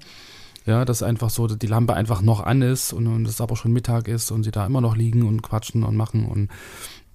Ja, 0.65 0.85
dass 0.85 1.03
einfach 1.03 1.29
so 1.29 1.47
die 1.47 1.67
Lampe 1.67 1.93
einfach 1.93 2.21
noch 2.21 2.39
an 2.39 2.61
ist 2.61 2.93
und, 2.93 3.07
und 3.07 3.27
es 3.27 3.41
aber 3.41 3.57
schon 3.57 3.73
Mittag 3.73 4.07
ist 4.07 4.31
und 4.31 4.43
sie 4.43 4.51
da 4.51 4.65
immer 4.65 4.79
noch 4.79 4.95
liegen 4.95 5.23
und 5.23 5.41
quatschen 5.41 5.83
und 5.83 5.97
machen 5.97 6.25
und 6.25 6.47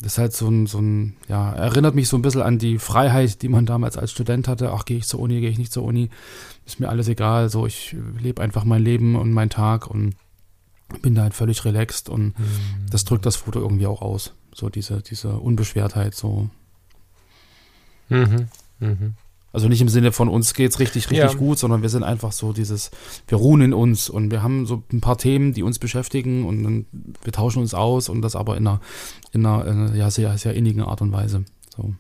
das 0.01 0.13
ist 0.13 0.19
halt 0.19 0.33
so 0.33 0.49
ein, 0.49 0.67
so 0.67 0.79
ein, 0.79 1.17
ja, 1.29 1.53
erinnert 1.53 1.95
mich 1.95 2.09
so 2.09 2.17
ein 2.17 2.23
bisschen 2.23 2.43
an 2.43 2.59
die 2.59 2.79
Freiheit, 2.79 3.43
die 3.43 3.49
man 3.49 3.67
damals 3.67 3.97
als 3.97 4.13
Student 4.13 4.47
hatte. 4.47 4.71
Ach, 4.73 4.85
gehe 4.85 4.99
ich 4.99 5.09
zur 5.09 5.19
Uni, 5.19 5.41
gehe 5.41 5.51
ich 5.51 5.59
nicht 5.59 5.73
zur 5.73 5.83
Uni, 5.83 6.09
ist 6.67 6.79
mir 6.79 6.89
alles 6.89 7.09
egal. 7.09 7.49
So, 7.49 7.67
ich 7.67 7.97
lebe 8.21 8.41
einfach 8.41 8.65
mein 8.65 8.83
Leben 8.83 9.17
und 9.17 9.33
meinen 9.33 9.51
Tag 9.51 9.89
und 9.89 10.15
bin 11.03 11.15
da 11.15 11.23
halt 11.23 11.35
völlig 11.35 11.65
relaxed 11.65 12.09
und 12.09 12.39
mhm. 12.39 12.87
das 12.91 13.05
drückt 13.05 13.27
das 13.27 13.37
Foto 13.37 13.61
irgendwie 13.61 13.87
auch 13.87 14.03
aus. 14.03 14.33
So 14.55 14.69
diese, 14.69 15.03
diese 15.03 15.39
Unbeschwertheit, 15.39 16.15
so. 16.15 16.49
Mhm. 18.09 18.49
Mhm. 18.81 19.15
Also 19.53 19.69
nicht 19.69 19.81
im 19.81 19.89
Sinne 19.89 20.13
von 20.13 20.29
uns 20.29 20.53
geht's 20.53 20.79
richtig, 20.79 21.11
richtig 21.11 21.33
ja. 21.33 21.39
gut, 21.39 21.59
sondern 21.59 21.81
wir 21.83 21.89
sind 21.89 22.03
einfach 22.03 22.33
so 22.33 22.53
dieses, 22.53 22.91
wir 23.29 23.39
ruhen 23.39 23.63
in 23.63 23.73
uns 23.73 24.11
und 24.11 24.31
wir 24.31 24.43
haben 24.43 24.67
so 24.67 24.83
ein 24.93 25.01
paar 25.01 25.17
Themen, 25.17 25.55
die 25.55 25.63
uns 25.63 25.79
beschäftigen 25.79 26.45
und 26.45 26.63
dann, 26.63 26.87
wir 27.23 27.33
tauschen 27.33 27.61
uns 27.61 27.73
aus 27.73 28.09
und 28.09 28.21
das 28.21 28.37
aber 28.37 28.57
in 28.57 28.67
einer, 28.67 28.81
in 29.33 29.47
einer, 29.47 29.67
in 29.67 29.79
einer 29.79 29.95
ja, 29.95 30.11
sehr, 30.11 30.37
sehr 30.37 30.55
innigen 30.55 30.83
Art 30.83 31.01
und 31.01 31.13
Weise. 31.13 31.45
So. 31.75 31.95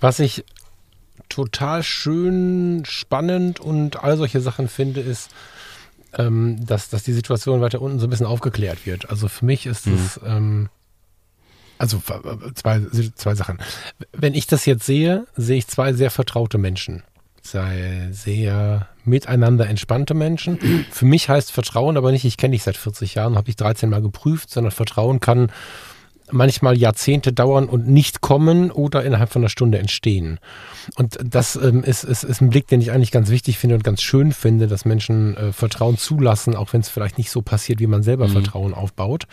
Was 0.00 0.18
ich 0.18 0.44
total 1.28 1.82
schön, 1.82 2.84
spannend 2.84 3.58
und 3.58 4.02
all 4.02 4.16
solche 4.16 4.40
Sachen 4.40 4.68
finde, 4.68 5.00
ist, 5.00 5.30
ähm, 6.16 6.64
dass, 6.64 6.88
dass 6.88 7.02
die 7.02 7.12
Situation 7.12 7.60
weiter 7.60 7.80
unten 7.80 7.98
so 7.98 8.06
ein 8.06 8.10
bisschen 8.10 8.26
aufgeklärt 8.26 8.86
wird. 8.86 9.10
Also 9.10 9.28
für 9.28 9.44
mich 9.44 9.66
ist 9.66 9.86
es, 9.86 10.20
mhm. 10.20 10.26
ähm, 10.26 10.68
also 11.78 12.02
zwei, 12.54 12.80
zwei 13.14 13.34
Sachen. 13.34 13.58
Wenn 14.12 14.34
ich 14.34 14.46
das 14.46 14.64
jetzt 14.64 14.86
sehe, 14.86 15.26
sehe 15.36 15.58
ich 15.58 15.66
zwei 15.66 15.92
sehr 15.92 16.10
vertraute 16.10 16.58
Menschen. 16.58 17.02
Zwei 17.42 18.08
sehr 18.10 18.88
miteinander 19.04 19.68
entspannte 19.68 20.14
Menschen. 20.14 20.58
Für 20.90 21.04
mich 21.04 21.28
heißt 21.28 21.52
Vertrauen 21.52 21.96
aber 21.96 22.10
nicht, 22.10 22.24
ich 22.24 22.38
kenne 22.38 22.52
dich 22.52 22.64
seit 22.64 22.76
40 22.76 23.14
Jahren, 23.14 23.36
habe 23.36 23.48
ich 23.50 23.56
13 23.56 23.88
Mal 23.88 24.02
geprüft, 24.02 24.50
sondern 24.50 24.72
Vertrauen 24.72 25.20
kann 25.20 25.52
manchmal 26.30 26.76
Jahrzehnte 26.76 27.32
dauern 27.32 27.68
und 27.68 27.88
nicht 27.88 28.20
kommen 28.20 28.70
oder 28.70 29.04
innerhalb 29.04 29.32
von 29.32 29.42
einer 29.42 29.48
Stunde 29.48 29.78
entstehen. 29.78 30.38
Und 30.96 31.18
das 31.22 31.56
ähm, 31.56 31.84
ist, 31.84 32.04
ist, 32.04 32.24
ist 32.24 32.40
ein 32.40 32.50
Blick, 32.50 32.66
den 32.66 32.80
ich 32.80 32.92
eigentlich 32.92 33.12
ganz 33.12 33.30
wichtig 33.30 33.58
finde 33.58 33.76
und 33.76 33.84
ganz 33.84 34.02
schön 34.02 34.32
finde, 34.32 34.66
dass 34.66 34.84
Menschen 34.84 35.36
äh, 35.36 35.52
Vertrauen 35.52 35.98
zulassen, 35.98 36.56
auch 36.56 36.72
wenn 36.72 36.80
es 36.80 36.88
vielleicht 36.88 37.18
nicht 37.18 37.30
so 37.30 37.42
passiert, 37.42 37.80
wie 37.80 37.86
man 37.86 38.02
selber 38.02 38.28
mhm. 38.28 38.32
Vertrauen 38.32 38.74
aufbaut. 38.74 39.26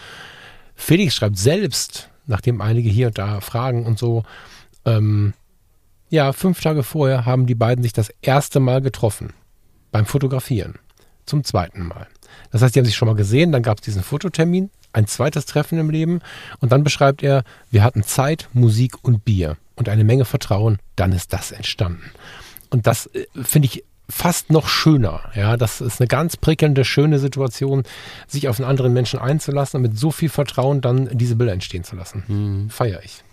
Felix 0.75 1.15
schreibt 1.15 1.37
selbst, 1.37 2.09
nachdem 2.27 2.61
einige 2.61 2.89
hier 2.89 3.07
und 3.07 3.17
da 3.17 3.41
fragen 3.41 3.85
und 3.85 3.97
so, 3.97 4.23
ähm, 4.85 5.33
ja, 6.09 6.31
fünf 6.31 6.61
Tage 6.61 6.83
vorher 6.83 7.25
haben 7.25 7.47
die 7.47 7.55
beiden 7.55 7.83
sich 7.83 7.93
das 7.93 8.11
erste 8.21 8.59
Mal 8.59 8.81
getroffen 8.81 9.33
beim 9.91 10.05
Fotografieren. 10.05 10.75
Zum 11.25 11.43
zweiten 11.43 11.87
Mal. 11.87 12.07
Das 12.51 12.61
heißt, 12.61 12.75
die 12.75 12.79
haben 12.79 12.85
sich 12.85 12.95
schon 12.95 13.07
mal 13.07 13.15
gesehen, 13.15 13.51
dann 13.51 13.63
gab 13.63 13.79
es 13.79 13.85
diesen 13.85 14.03
Fototermin, 14.03 14.69
ein 14.93 15.07
zweites 15.07 15.45
Treffen 15.45 15.79
im 15.79 15.89
Leben 15.89 16.21
und 16.59 16.71
dann 16.71 16.83
beschreibt 16.83 17.23
er, 17.23 17.43
wir 17.71 17.83
hatten 17.83 18.03
Zeit, 18.03 18.49
Musik 18.53 19.03
und 19.03 19.25
Bier 19.25 19.57
und 19.75 19.89
eine 19.89 20.03
Menge 20.03 20.25
Vertrauen, 20.25 20.79
dann 20.95 21.11
ist 21.11 21.33
das 21.33 21.51
entstanden. 21.51 22.11
Und 22.69 22.87
das 22.87 23.07
äh, 23.07 23.25
finde 23.41 23.67
ich 23.67 23.83
fast 24.09 24.51
noch 24.51 24.67
schöner. 24.67 25.31
Ja, 25.35 25.57
das 25.57 25.81
ist 25.81 25.99
eine 25.99 26.07
ganz 26.07 26.37
prickelnde, 26.37 26.85
schöne 26.85 27.19
Situation, 27.19 27.83
sich 28.27 28.47
auf 28.47 28.59
einen 28.59 28.69
anderen 28.69 28.93
Menschen 28.93 29.19
einzulassen 29.19 29.77
und 29.77 29.81
mit 29.83 29.97
so 29.97 30.11
viel 30.11 30.29
Vertrauen 30.29 30.81
dann 30.81 31.09
diese 31.17 31.35
Bilder 31.35 31.53
entstehen 31.53 31.83
zu 31.83 31.95
lassen. 31.95 32.23
Mhm. 32.27 32.69
Feiere 32.69 33.03
ich. 33.03 33.23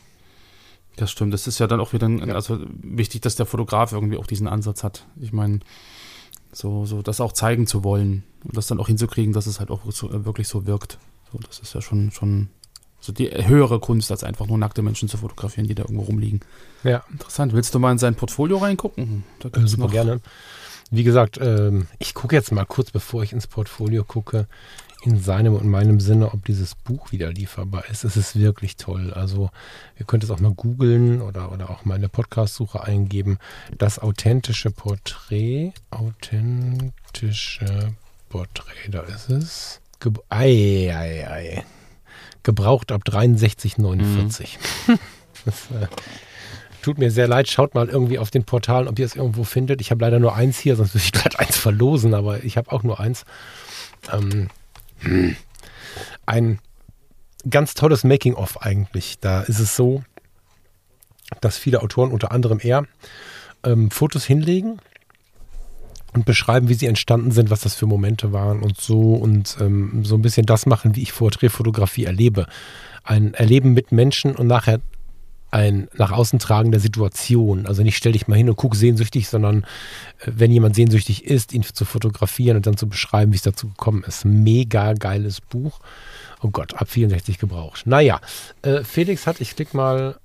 Das 0.96 1.10
stimmt. 1.10 1.34
Das 1.34 1.46
ist 1.46 1.58
ja 1.58 1.66
dann 1.66 1.80
auch 1.80 1.92
wieder 1.92 2.08
ein, 2.08 2.30
also 2.30 2.60
wichtig, 2.82 3.22
dass 3.22 3.36
der 3.36 3.46
Fotograf 3.46 3.92
irgendwie 3.92 4.16
auch 4.16 4.26
diesen 4.26 4.46
Ansatz 4.46 4.84
hat. 4.84 5.06
Ich 5.20 5.32
meine, 5.32 5.60
so, 6.52 6.84
so 6.84 7.02
das 7.02 7.20
auch 7.20 7.32
zeigen 7.32 7.66
zu 7.66 7.84
wollen 7.84 8.24
und 8.44 8.56
das 8.56 8.66
dann 8.66 8.80
auch 8.80 8.86
hinzukriegen, 8.86 9.32
dass 9.32 9.46
es 9.46 9.60
halt 9.60 9.70
auch 9.70 9.80
so, 9.90 10.10
äh, 10.10 10.24
wirklich 10.24 10.48
so 10.48 10.66
wirkt. 10.66 10.98
So, 11.32 11.38
das 11.38 11.60
ist 11.60 11.74
ja 11.74 11.80
schon, 11.80 12.10
schon 12.10 12.48
so 13.00 13.12
die 13.12 13.30
höhere 13.30 13.80
Kunst, 13.80 14.10
als 14.10 14.24
einfach 14.24 14.46
nur 14.46 14.58
nackte 14.58 14.82
Menschen 14.82 15.08
zu 15.08 15.16
fotografieren, 15.16 15.66
die 15.66 15.74
da 15.74 15.84
irgendwo 15.84 16.02
rumliegen. 16.02 16.40
Ja. 16.84 17.02
Interessant. 17.10 17.52
Willst 17.52 17.74
du 17.74 17.78
mal 17.78 17.92
in 17.92 17.98
sein 17.98 18.14
Portfolio 18.14 18.58
reingucken? 18.58 19.24
Äh, 19.42 19.66
super 19.66 19.84
noch. 19.84 19.92
gerne. 19.92 20.20
Wie 20.90 21.04
gesagt, 21.04 21.38
ähm, 21.40 21.86
ich 21.98 22.14
gucke 22.14 22.34
jetzt 22.34 22.52
mal 22.52 22.66
kurz, 22.66 22.90
bevor 22.90 23.22
ich 23.22 23.32
ins 23.32 23.46
Portfolio 23.46 24.04
gucke, 24.04 24.48
in 25.02 25.18
seinem 25.18 25.54
und 25.54 25.66
meinem 25.66 26.00
Sinne, 26.00 26.34
ob 26.34 26.44
dieses 26.44 26.74
Buch 26.74 27.10
wieder 27.10 27.32
lieferbar 27.32 27.84
ist. 27.90 28.04
Es 28.04 28.16
ist 28.16 28.38
wirklich 28.38 28.76
toll. 28.76 29.14
Also 29.14 29.50
ihr 29.98 30.04
könnt 30.04 30.24
es 30.24 30.30
auch 30.30 30.40
mal 30.40 30.52
googeln 30.52 31.22
oder, 31.22 31.52
oder 31.52 31.70
auch 31.70 31.86
mal 31.86 31.94
in 31.94 32.02
der 32.02 32.08
Podcast-Suche 32.08 32.84
eingeben. 32.84 33.38
Das 33.78 33.98
authentische 33.98 34.70
Porträt. 34.70 35.72
Authentische 35.90 37.94
Porträt, 38.28 38.90
da 38.90 39.00
ist 39.02 39.30
es. 39.30 39.80
Ge 40.00 40.12
ei, 40.28 40.92
ei, 40.94 41.28
ei. 41.28 41.64
Gebraucht 42.42 42.90
ab 42.90 43.02
63,49. 43.06 43.78
Mhm. 44.86 44.98
das, 45.44 45.70
äh, 45.70 45.86
Tut 46.82 46.96
mir 46.96 47.10
sehr 47.10 47.28
leid, 47.28 47.48
schaut 47.48 47.74
mal 47.74 47.88
irgendwie 47.88 48.18
auf 48.18 48.30
den 48.30 48.44
Portalen, 48.44 48.88
ob 48.88 48.98
ihr 48.98 49.04
es 49.04 49.14
irgendwo 49.14 49.44
findet. 49.44 49.82
Ich 49.82 49.90
habe 49.90 50.02
leider 50.02 50.18
nur 50.18 50.34
eins 50.34 50.58
hier, 50.58 50.76
sonst 50.76 50.94
würde 50.94 51.04
ich 51.04 51.12
gleich 51.32 51.38
eins 51.38 51.58
verlosen, 51.58 52.14
aber 52.14 52.42
ich 52.42 52.56
habe 52.56 52.72
auch 52.72 52.82
nur 52.82 52.98
eins. 53.00 53.24
Ähm, 54.10 54.48
ein 56.24 56.58
ganz 57.48 57.74
tolles 57.74 58.04
Making-of 58.04 58.62
eigentlich. 58.62 59.18
Da 59.20 59.42
ist 59.42 59.58
es 59.58 59.76
so, 59.76 60.02
dass 61.40 61.58
viele 61.58 61.82
Autoren, 61.82 62.12
unter 62.12 62.32
anderem 62.32 62.60
er, 62.62 62.86
ähm, 63.62 63.90
Fotos 63.90 64.24
hinlegen 64.24 64.80
und 66.12 66.24
beschreiben, 66.24 66.68
wie 66.68 66.74
sie 66.74 66.86
entstanden 66.86 67.30
sind, 67.30 67.50
was 67.50 67.60
das 67.60 67.74
für 67.74 67.86
Momente 67.86 68.32
waren 68.32 68.62
und 68.62 68.80
so 68.80 69.14
und 69.14 69.56
ähm, 69.60 70.04
so 70.04 70.16
ein 70.16 70.22
bisschen 70.22 70.46
das 70.46 70.66
machen, 70.66 70.96
wie 70.96 71.02
ich 71.02 71.14
Porträtfotografie 71.14 72.04
erlebe. 72.04 72.46
Ein 73.04 73.34
Erleben 73.34 73.72
mit 73.72 73.92
Menschen 73.92 74.36
und 74.36 74.46
nachher 74.46 74.80
ein 75.50 75.88
nach 75.96 76.12
außen 76.12 76.38
tragen 76.38 76.70
der 76.70 76.80
Situation. 76.80 77.66
Also 77.66 77.82
nicht 77.82 77.96
stell 77.96 78.12
dich 78.12 78.28
mal 78.28 78.36
hin 78.36 78.48
und 78.48 78.56
guck 78.56 78.76
sehnsüchtig, 78.76 79.28
sondern 79.28 79.62
äh, 80.20 80.26
wenn 80.26 80.52
jemand 80.52 80.76
sehnsüchtig 80.76 81.24
ist, 81.24 81.52
ihn 81.52 81.62
zu 81.62 81.84
fotografieren 81.84 82.56
und 82.56 82.66
dann 82.66 82.76
zu 82.76 82.88
beschreiben, 82.88 83.32
wie 83.32 83.36
es 83.36 83.42
dazu 83.42 83.68
gekommen 83.68 84.04
ist. 84.06 84.24
Mega 84.24 84.94
geiles 84.94 85.40
Buch. 85.40 85.80
Oh 86.42 86.50
Gott, 86.50 86.74
ab 86.74 86.88
64 86.88 87.38
gebraucht. 87.38 87.86
Naja, 87.86 88.20
äh, 88.62 88.84
Felix 88.84 89.26
hat, 89.26 89.40
ich 89.40 89.56
klicke 89.56 89.76
mal 89.76 90.16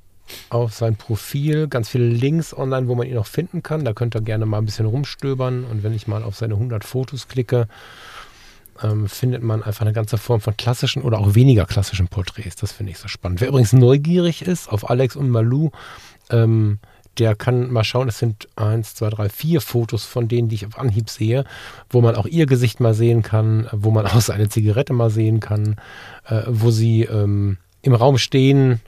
auf 0.49 0.73
sein 0.73 0.95
Profil, 0.95 1.67
ganz 1.67 1.89
viele 1.89 2.07
Links 2.07 2.55
online, 2.55 2.87
wo 2.87 2.95
man 2.95 3.07
ihn 3.07 3.17
auch 3.17 3.27
finden 3.27 3.63
kann. 3.63 3.85
Da 3.85 3.93
könnt 3.93 4.15
ihr 4.15 4.21
gerne 4.21 4.45
mal 4.45 4.57
ein 4.57 4.65
bisschen 4.65 4.85
rumstöbern. 4.85 5.63
Und 5.65 5.83
wenn 5.83 5.93
ich 5.93 6.07
mal 6.07 6.23
auf 6.23 6.35
seine 6.35 6.55
100 6.55 6.83
Fotos 6.83 7.27
klicke, 7.27 7.67
ähm, 8.81 9.07
findet 9.07 9.43
man 9.43 9.63
einfach 9.63 9.81
eine 9.81 9.93
ganze 9.93 10.17
Form 10.17 10.41
von 10.41 10.57
klassischen 10.57 11.01
oder 11.01 11.19
auch 11.19 11.35
weniger 11.35 11.65
klassischen 11.65 12.07
Porträts. 12.07 12.55
Das 12.55 12.71
finde 12.71 12.91
ich 12.91 12.97
so 12.97 13.07
spannend. 13.07 13.41
Wer 13.41 13.49
übrigens 13.49 13.73
neugierig 13.73 14.41
ist 14.41 14.69
auf 14.69 14.89
Alex 14.89 15.15
und 15.15 15.29
Malou, 15.29 15.71
ähm, 16.29 16.79
der 17.17 17.35
kann 17.35 17.71
mal 17.71 17.85
schauen, 17.85 18.09
es 18.09 18.19
sind 18.19 18.49
eins, 18.57 18.93
zwei, 18.95 19.09
drei, 19.09 19.29
vier 19.29 19.61
Fotos 19.61 20.03
von 20.03 20.27
denen, 20.27 20.49
die 20.49 20.55
ich 20.55 20.65
auf 20.65 20.77
Anhieb 20.77 21.09
sehe, 21.09 21.45
wo 21.89 22.01
man 22.01 22.15
auch 22.15 22.25
ihr 22.25 22.45
Gesicht 22.45 22.81
mal 22.81 22.93
sehen 22.93 23.21
kann, 23.21 23.69
wo 23.71 23.91
man 23.91 24.05
auch 24.05 24.19
seine 24.21 24.49
Zigarette 24.49 24.93
mal 24.93 25.09
sehen 25.09 25.39
kann, 25.39 25.77
äh, 26.25 26.43
wo 26.47 26.71
sie 26.71 27.03
ähm, 27.03 27.57
im 27.81 27.93
Raum 27.93 28.17
stehen, 28.17 28.81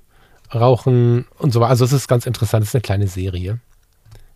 rauchen 0.53 1.25
und 1.37 1.51
so 1.51 1.59
weiter. 1.59 1.69
Also 1.69 1.85
es 1.85 1.93
ist 1.93 2.07
ganz 2.07 2.25
interessant, 2.25 2.63
es 2.63 2.69
ist 2.69 2.75
eine 2.75 2.81
kleine 2.81 3.07
Serie. 3.07 3.59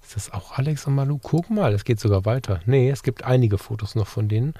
Ist 0.02 0.16
das 0.28 0.34
auch 0.34 0.58
Alex 0.58 0.88
und 0.88 0.96
Malu? 0.96 1.20
Guck 1.22 1.50
mal, 1.50 1.74
es 1.74 1.86
geht 1.86 2.00
sogar 2.00 2.26
weiter. 2.26 2.60
Nee, 2.66 2.90
es 2.90 3.02
gibt 3.02 3.24
einige 3.24 3.58
Fotos 3.58 3.96
noch 3.96 4.08
von 4.08 4.28
denen. 4.28 4.54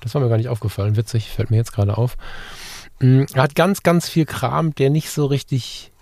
Das 0.00 0.14
war 0.14 0.20
mir 0.20 0.28
gar 0.28 0.36
nicht 0.36 0.50
aufgefallen. 0.50 0.96
Witzig, 0.96 1.30
fällt 1.30 1.50
mir 1.50 1.56
jetzt 1.56 1.72
gerade 1.72 1.96
auf. 1.96 2.18
Mm, 3.00 3.22
er 3.32 3.42
hat 3.42 3.54
ganz, 3.54 3.82
ganz 3.82 4.08
viel 4.08 4.26
Kram, 4.26 4.74
der 4.74 4.90
nicht 4.90 5.08
so 5.08 5.24
richtig, 5.24 5.92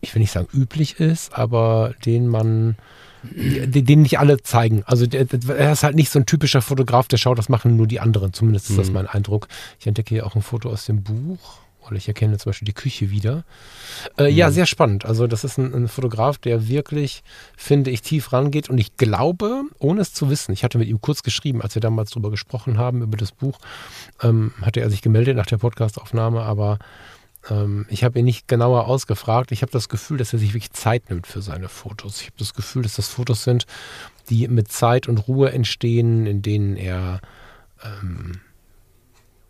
ich 0.00 0.14
will 0.14 0.20
nicht 0.20 0.30
sagen 0.30 0.46
üblich 0.52 1.00
ist, 1.00 1.36
aber 1.36 1.94
den 2.04 2.28
man, 2.28 2.76
den 3.24 4.02
nicht 4.02 4.20
alle 4.20 4.40
zeigen. 4.42 4.84
Also 4.86 5.06
der, 5.08 5.26
er 5.48 5.72
ist 5.72 5.82
halt 5.82 5.96
nicht 5.96 6.10
so 6.10 6.20
ein 6.20 6.26
typischer 6.26 6.62
Fotograf, 6.62 7.08
der 7.08 7.16
schaut, 7.16 7.38
das 7.38 7.48
machen 7.48 7.76
nur 7.76 7.88
die 7.88 7.98
anderen. 7.98 8.34
Zumindest 8.34 8.70
ist 8.70 8.78
das 8.78 8.86
mhm. 8.86 8.94
mein 8.94 9.06
Eindruck. 9.08 9.48
Ich 9.80 9.88
entdecke 9.88 10.14
hier 10.14 10.26
auch 10.26 10.36
ein 10.36 10.42
Foto 10.42 10.70
aus 10.70 10.86
dem 10.86 11.02
Buch. 11.02 11.58
Oder 11.86 11.96
ich 11.96 12.08
erkenne 12.08 12.38
zum 12.38 12.50
Beispiel 12.50 12.66
die 12.66 12.72
Küche 12.72 13.10
wieder. 13.10 13.44
Äh, 14.16 14.30
mhm. 14.30 14.36
Ja, 14.36 14.50
sehr 14.50 14.66
spannend. 14.66 15.04
Also 15.04 15.26
das 15.26 15.44
ist 15.44 15.58
ein, 15.58 15.72
ein, 15.74 15.88
Fotograf, 15.88 16.38
der 16.38 16.68
wirklich, 16.68 17.22
finde 17.56 17.90
ich, 17.90 18.02
tief 18.02 18.32
rangeht. 18.32 18.68
Und 18.68 18.78
ich 18.78 18.96
glaube, 18.96 19.62
ohne 19.78 20.00
es 20.00 20.12
zu 20.12 20.30
wissen, 20.30 20.52
ich 20.52 20.64
hatte 20.64 20.78
mit 20.78 20.88
ihm 20.88 21.00
kurz 21.00 21.22
geschrieben, 21.22 21.62
als 21.62 21.74
wir 21.74 21.80
damals 21.80 22.10
darüber 22.10 22.30
gesprochen 22.30 22.78
haben, 22.78 23.02
über 23.02 23.16
das 23.16 23.32
Buch, 23.32 23.58
ähm, 24.22 24.52
hatte 24.62 24.80
er 24.80 24.90
sich 24.90 25.02
gemeldet 25.02 25.36
nach 25.36 25.46
der 25.46 25.58
Podcastaufnahme, 25.58 26.42
aber 26.42 26.78
ähm, 27.50 27.86
ich 27.88 28.04
habe 28.04 28.18
ihn 28.18 28.24
nicht 28.24 28.48
genauer 28.48 28.86
ausgefragt. 28.86 29.52
Ich 29.52 29.62
habe 29.62 29.72
das 29.72 29.88
Gefühl, 29.88 30.18
dass 30.18 30.32
er 30.32 30.38
sich 30.38 30.50
wirklich 30.50 30.72
Zeit 30.72 31.08
nimmt 31.10 31.26
für 31.26 31.42
seine 31.42 31.68
Fotos. 31.68 32.20
Ich 32.20 32.26
habe 32.26 32.36
das 32.38 32.54
Gefühl, 32.54 32.82
dass 32.82 32.96
das 32.96 33.08
Fotos 33.08 33.44
sind, 33.44 33.66
die 34.28 34.48
mit 34.48 34.70
Zeit 34.70 35.08
und 35.08 35.28
Ruhe 35.28 35.52
entstehen, 35.52 36.26
in 36.26 36.42
denen 36.42 36.76
er 36.76 37.20
ähm, 37.84 38.40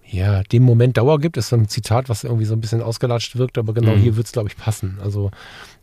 ja, 0.09 0.43
dem 0.45 0.63
Moment 0.63 0.97
Dauer 0.97 1.19
gibt, 1.19 1.37
ist 1.37 1.49
so 1.49 1.57
ein 1.57 1.69
Zitat, 1.69 2.09
was 2.09 2.25
irgendwie 2.25 2.45
so 2.45 2.55
ein 2.55 2.61
bisschen 2.61 2.83
ausgelatscht 2.83 3.37
wirkt, 3.37 3.59
aber 3.59 3.75
genau 3.75 3.97
mhm. 3.97 4.01
hier 4.01 4.17
wird 4.17 4.27
es, 4.27 4.33
glaube 4.33 4.49
ich, 4.49 4.57
passen. 4.57 4.99
Also, 5.03 5.31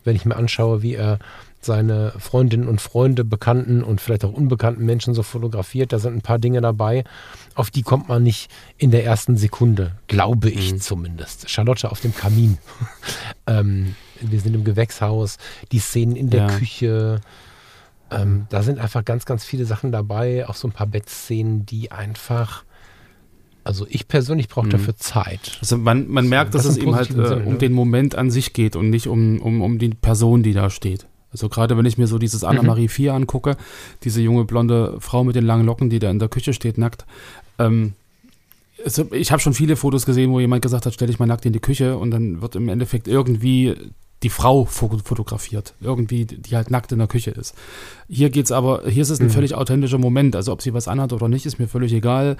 wenn 0.02 0.16
ich 0.16 0.24
mir 0.24 0.36
anschaue, 0.36 0.82
wie 0.82 0.94
er 0.94 1.18
seine 1.60 2.12
Freundinnen 2.18 2.68
und 2.68 2.80
Freunde, 2.80 3.24
bekannten 3.24 3.82
und 3.82 4.00
vielleicht 4.00 4.24
auch 4.24 4.32
unbekannten 4.32 4.84
Menschen 4.84 5.14
so 5.14 5.22
fotografiert, 5.22 5.92
da 5.92 5.98
sind 5.98 6.14
ein 6.14 6.22
paar 6.22 6.38
Dinge 6.38 6.60
dabei, 6.60 7.04
auf 7.54 7.70
die 7.70 7.82
kommt 7.82 8.08
man 8.08 8.22
nicht 8.22 8.50
in 8.76 8.90
der 8.90 9.04
ersten 9.04 9.36
Sekunde, 9.36 9.92
glaube 10.06 10.50
ich 10.50 10.72
mhm. 10.72 10.80
zumindest. 10.80 11.50
Charlotte 11.50 11.90
auf 11.90 12.00
dem 12.00 12.14
Kamin. 12.14 12.58
ähm, 13.46 13.94
wir 14.20 14.40
sind 14.40 14.54
im 14.54 14.64
Gewächshaus, 14.64 15.38
die 15.72 15.78
Szenen 15.78 16.16
in 16.16 16.30
der 16.30 16.48
ja. 16.48 16.58
Küche. 16.58 17.20
Ähm, 18.10 18.46
da 18.50 18.62
sind 18.62 18.78
einfach 18.78 19.04
ganz, 19.04 19.24
ganz 19.24 19.44
viele 19.44 19.64
Sachen 19.64 19.92
dabei, 19.92 20.48
auch 20.48 20.54
so 20.54 20.68
ein 20.68 20.72
paar 20.72 20.86
Bettszenen, 20.86 21.66
die 21.66 21.90
einfach 21.90 22.64
also 23.64 23.86
ich 23.88 24.08
persönlich 24.08 24.48
brauche 24.48 24.66
mhm. 24.66 24.70
dafür 24.70 24.96
Zeit. 24.96 25.58
Also 25.60 25.78
man, 25.78 26.08
man 26.08 26.28
merkt, 26.28 26.54
das 26.54 26.64
dass 26.64 26.72
es 26.72 26.78
eben 26.78 26.94
halt 26.94 27.10
äh, 27.10 27.42
um 27.44 27.58
den 27.58 27.72
Moment 27.72 28.14
an 28.14 28.30
sich 28.30 28.52
geht 28.52 28.76
und 28.76 28.90
nicht 28.90 29.08
um, 29.08 29.40
um, 29.40 29.62
um 29.62 29.78
die 29.78 29.88
Person, 29.88 30.42
die 30.42 30.52
da 30.52 30.70
steht. 30.70 31.06
Also 31.32 31.48
gerade 31.48 31.76
wenn 31.76 31.86
ich 31.86 31.98
mir 31.98 32.06
so 32.06 32.18
dieses 32.18 32.44
Anna-Marie 32.44 32.82
mhm. 32.82 32.88
4 32.88 33.14
angucke, 33.14 33.56
diese 34.04 34.20
junge 34.20 34.44
blonde 34.44 34.96
Frau 35.00 35.24
mit 35.24 35.34
den 35.34 35.44
langen 35.44 35.66
Locken, 35.66 35.90
die 35.90 35.98
da 35.98 36.10
in 36.10 36.20
der 36.20 36.28
Küche 36.28 36.52
steht, 36.52 36.78
nackt. 36.78 37.06
Ähm, 37.58 37.94
ich 39.12 39.32
habe 39.32 39.40
schon 39.40 39.54
viele 39.54 39.76
Fotos 39.76 40.04
gesehen, 40.04 40.30
wo 40.30 40.40
jemand 40.40 40.62
gesagt 40.62 40.84
hat, 40.84 40.94
stell 40.94 41.08
dich 41.08 41.18
mal 41.18 41.26
nackt 41.26 41.46
in 41.46 41.52
die 41.52 41.60
Küche 41.60 41.96
und 41.96 42.10
dann 42.10 42.42
wird 42.42 42.54
im 42.54 42.68
Endeffekt 42.68 43.08
irgendwie 43.08 43.74
die 44.24 44.30
Frau 44.30 44.64
fotografiert, 44.64 45.74
irgendwie, 45.82 46.24
die 46.24 46.56
halt 46.56 46.70
nackt 46.70 46.90
in 46.92 46.98
der 46.98 47.06
Küche 47.08 47.30
ist. 47.30 47.54
Hier 48.08 48.30
geht's 48.30 48.52
aber, 48.52 48.88
hier 48.88 49.02
ist 49.02 49.10
es 49.10 49.20
ein 49.20 49.26
mhm. 49.26 49.32
völlig 49.32 49.54
authentischer 49.54 49.98
Moment. 49.98 50.34
Also 50.34 50.50
ob 50.50 50.62
sie 50.62 50.72
was 50.72 50.88
anhat 50.88 51.12
oder 51.12 51.28
nicht, 51.28 51.44
ist 51.44 51.58
mir 51.58 51.68
völlig 51.68 51.92
egal. 51.92 52.38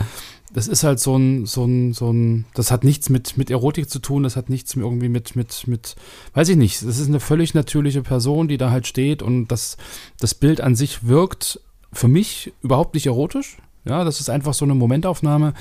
Das 0.54 0.66
ist 0.66 0.82
halt 0.82 0.98
so 0.98 1.14
ein, 1.16 1.44
so 1.44 1.64
ein, 1.66 1.92
so 1.92 2.10
ein, 2.10 2.46
das 2.54 2.70
hat 2.70 2.84
nichts 2.84 3.10
mit, 3.10 3.36
mit 3.36 3.50
Erotik 3.50 3.90
zu 3.90 3.98
tun, 3.98 4.22
das 4.22 4.34
hat 4.34 4.48
nichts 4.48 4.74
irgendwie 4.74 5.10
mit, 5.10 5.36
mit, 5.36 5.66
mit, 5.66 5.94
weiß 6.32 6.48
ich 6.48 6.56
nicht. 6.56 6.82
Das 6.82 6.98
ist 6.98 7.08
eine 7.08 7.20
völlig 7.20 7.52
natürliche 7.52 8.02
Person, 8.02 8.48
die 8.48 8.56
da 8.56 8.70
halt 8.70 8.86
steht 8.86 9.22
und 9.22 9.48
das, 9.48 9.76
das 10.18 10.34
Bild 10.34 10.62
an 10.62 10.74
sich 10.74 11.06
wirkt 11.06 11.60
für 11.92 12.08
mich 12.08 12.54
überhaupt 12.62 12.94
nicht 12.94 13.06
erotisch. 13.06 13.58
Ja, 13.86 14.04
das 14.04 14.20
ist 14.20 14.30
einfach 14.30 14.54
so 14.54 14.64
eine 14.64 14.74
Momentaufnahme, 14.74 15.52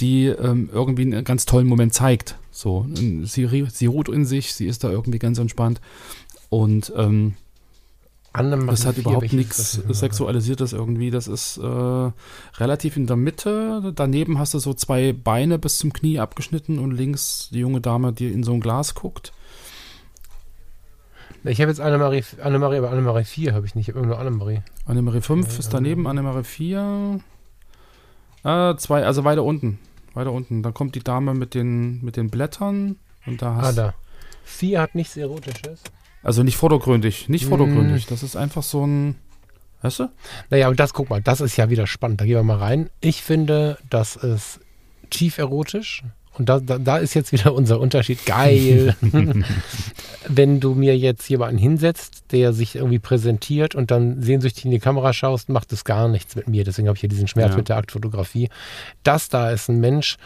die 0.00 0.26
ähm, 0.26 0.70
irgendwie 0.72 1.02
einen 1.02 1.24
ganz 1.24 1.46
tollen 1.46 1.66
Moment 1.66 1.94
zeigt. 1.94 2.36
So, 2.50 2.86
sie, 3.22 3.46
sie 3.70 3.86
ruht 3.86 4.08
in 4.08 4.24
sich, 4.24 4.54
sie 4.54 4.66
ist 4.66 4.84
da 4.84 4.90
irgendwie 4.90 5.18
ganz 5.18 5.38
entspannt 5.38 5.80
und 6.50 6.92
ähm, 6.96 7.34
das 8.34 8.86
hat 8.86 8.96
überhaupt 8.96 9.32
nichts 9.32 9.72
Sexualisiertes 9.90 10.72
irgendwie. 10.72 11.10
Das 11.10 11.28
ist 11.28 11.58
äh, 11.58 12.10
relativ 12.58 12.96
in 12.96 13.06
der 13.06 13.16
Mitte. 13.16 13.92
Daneben 13.94 14.38
hast 14.38 14.54
du 14.54 14.58
so 14.58 14.72
zwei 14.72 15.12
Beine 15.12 15.58
bis 15.58 15.78
zum 15.78 15.92
Knie 15.92 16.18
abgeschnitten 16.18 16.78
und 16.78 16.92
links 16.92 17.50
die 17.52 17.58
junge 17.58 17.82
Dame, 17.82 18.12
die 18.12 18.32
in 18.32 18.42
so 18.42 18.54
ein 18.54 18.60
Glas 18.60 18.94
guckt. 18.94 19.32
Ich 21.44 21.60
habe 21.60 21.70
jetzt 21.70 21.80
Annemarie, 21.80 22.22
Annemarie, 22.42 22.78
aber 22.78 22.90
Annemarie 22.90 23.24
4 23.24 23.52
habe 23.52 23.66
ich 23.66 23.74
nicht. 23.74 23.88
Ich 23.88 23.94
habe 23.94 24.06
nur 24.06 24.18
Annemarie. 24.18 24.62
Annemarie 24.86 25.20
5 25.20 25.58
ist 25.58 25.74
daneben, 25.74 26.06
Annemarie 26.06 26.44
4. 26.44 27.20
Äh, 28.44 28.76
zwei, 28.76 29.04
also 29.04 29.24
weiter 29.24 29.44
unten. 29.44 29.78
Weiter 30.14 30.32
unten. 30.32 30.62
Dann 30.62 30.74
kommt 30.74 30.94
die 30.94 31.02
Dame 31.02 31.34
mit 31.34 31.54
den, 31.54 32.04
mit 32.04 32.16
den 32.16 32.30
Blättern. 32.30 32.96
Und 33.26 33.42
da 33.42 33.56
hast 33.56 33.66
ah, 33.66 33.72
da. 33.72 33.94
Vier 34.44 34.80
hat 34.80 34.94
nichts 34.94 35.16
Erotisches. 35.16 35.82
Also 36.22 36.42
nicht 36.42 36.56
vordergründig. 36.56 37.28
Nicht 37.28 37.46
vordergründig. 37.46 38.06
Mm. 38.06 38.10
Das 38.10 38.22
ist 38.22 38.36
einfach 38.36 38.62
so 38.62 38.86
ein. 38.86 39.16
Weißt 39.82 40.00
du? 40.00 40.08
Naja, 40.50 40.68
und 40.68 40.78
das, 40.78 40.92
guck 40.92 41.10
mal, 41.10 41.20
das 41.20 41.40
ist 41.40 41.56
ja 41.56 41.68
wieder 41.68 41.86
spannend. 41.86 42.20
Da 42.20 42.24
gehen 42.24 42.36
wir 42.36 42.42
mal 42.44 42.58
rein. 42.58 42.90
Ich 43.00 43.22
finde, 43.22 43.78
das 43.90 44.14
ist 44.16 44.60
tief 45.10 45.38
erotisch. 45.38 46.04
Und 46.38 46.48
da, 46.48 46.60
da, 46.60 46.78
da 46.78 46.96
ist 46.98 47.14
jetzt 47.14 47.32
wieder 47.32 47.54
unser 47.54 47.80
Unterschied. 47.80 48.24
Geil. 48.24 48.96
Wenn 50.28 50.60
du 50.60 50.74
mir 50.74 50.96
jetzt 50.96 51.28
jemanden 51.28 51.58
hinsetzt, 51.58 52.24
der 52.32 52.52
sich 52.52 52.76
irgendwie 52.76 52.98
präsentiert 52.98 53.74
und 53.74 53.90
dann 53.90 54.22
sehnsüchtig 54.22 54.64
in 54.64 54.70
die 54.70 54.78
Kamera 54.78 55.12
schaust, 55.12 55.48
macht 55.48 55.72
es 55.72 55.84
gar 55.84 56.08
nichts 56.08 56.36
mit 56.36 56.48
mir. 56.48 56.64
Deswegen 56.64 56.88
habe 56.88 56.96
ich 56.96 57.00
hier 57.00 57.08
diesen 57.08 57.28
Schmerz 57.28 57.52
ja. 57.52 57.56
mit 57.56 57.68
der 57.68 57.76
Aktfotografie. 57.76 58.48
Das 59.02 59.28
da 59.28 59.50
ist 59.50 59.68
ein 59.68 59.80
Mensch, 59.80 60.16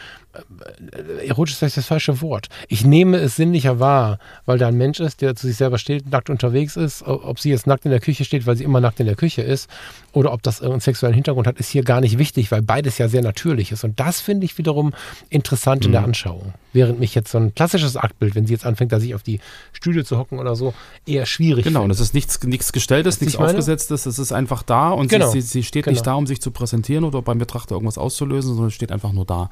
erotisch 1.27 1.55
ist 1.55 1.59
vielleicht 1.59 1.77
das 1.77 1.87
falsche 1.87 2.21
Wort. 2.21 2.49
Ich 2.69 2.85
nehme 2.85 3.19
es 3.19 3.37
sinnlicher 3.37 3.81
wahr, 3.81 4.19
weil 4.45 4.59
da 4.59 4.69
ein 4.69 4.77
Mensch 4.77 5.01
ist, 5.01 5.21
der 5.21 5.37
zu 5.37 5.47
sich 5.47 5.57
selber 5.57 5.79
steht, 5.79 6.11
nackt 6.11 6.31
unterwegs 6.31 6.77
ist. 6.77 7.03
Ob 7.03 7.39
sie 7.39 7.51
jetzt 7.51 7.67
nackt 7.67 7.85
in 7.85 7.91
der 7.91 8.01
Küche 8.01 8.25
steht, 8.25 8.47
weil 8.47 8.57
sie 8.57 8.65
immer 8.65 8.81
nackt 8.81 9.01
in 9.01 9.07
der 9.07 9.17
Küche 9.17 9.43
ist, 9.43 9.69
oder 10.13 10.33
ob 10.33 10.43
das 10.43 10.63
einen 10.63 10.81
sexuellen 10.81 11.15
Hintergrund 11.15 11.47
hat, 11.47 11.59
ist 11.59 11.69
hier 11.69 11.83
gar 11.83 12.01
nicht 12.01 12.19
wichtig, 12.19 12.51
weil 12.51 12.63
beides 12.63 12.97
ja 12.99 13.09
sehr 13.09 13.23
natürlich 13.23 13.73
ist. 13.73 13.85
Und 13.85 14.01
das 14.01 14.21
finde 14.21 14.47
ich 14.47 14.57
wiederum 14.57 14.95
interessant 15.29 15.83
mhm. 15.83 15.87
in 15.87 15.93
der 15.93 16.01
mhm. 16.01 16.07
Anschauung. 16.07 16.55
Während 16.73 17.01
mich 17.01 17.15
jetzt 17.15 17.31
so 17.31 17.39
ein 17.39 17.55
klassisches 17.55 17.97
Aktbild, 17.97 18.35
wenn 18.35 18.47
sie 18.47 18.55
jetzt 18.55 18.65
anfängt, 18.65 18.93
da 18.93 19.01
sich 19.01 19.15
auf 19.15 19.23
die 19.23 19.41
Stühle 19.73 20.05
zu 20.05 20.19
hocken 20.19 20.39
oder 20.39 20.57
so, 20.57 20.75
eher 21.07 21.27
schwierig 21.27 21.65
Genau, 21.65 21.83
und 21.83 21.91
es 21.91 22.01
ist 22.01 22.15
nichts, 22.15 22.43
nichts 22.45 22.73
Gestelltes, 22.73 23.21
nichts 23.21 23.37
Aufgesetztes, 23.37 24.07
es 24.07 24.19
ist 24.19 24.33
einfach 24.33 24.63
da 24.63 24.91
und 24.91 25.09
genau. 25.09 25.31
sie, 25.31 25.41
sie, 25.41 25.49
sie, 25.49 25.63
steht 25.63 25.85
genau. 25.85 25.95
nicht 25.95 26.07
da, 26.07 26.15
um 26.15 26.27
sich 26.27 26.41
zu 26.41 26.51
präsentieren 26.51 27.05
oder 27.05 27.23
beim 27.23 27.39
Betrachter 27.39 27.75
irgendwas 27.75 27.99
auszulösen, 27.99 28.55
sondern 28.55 28.71
steht 28.71 28.93
einfach 28.93 29.13
nur 29.13 29.25
da 29.25 29.51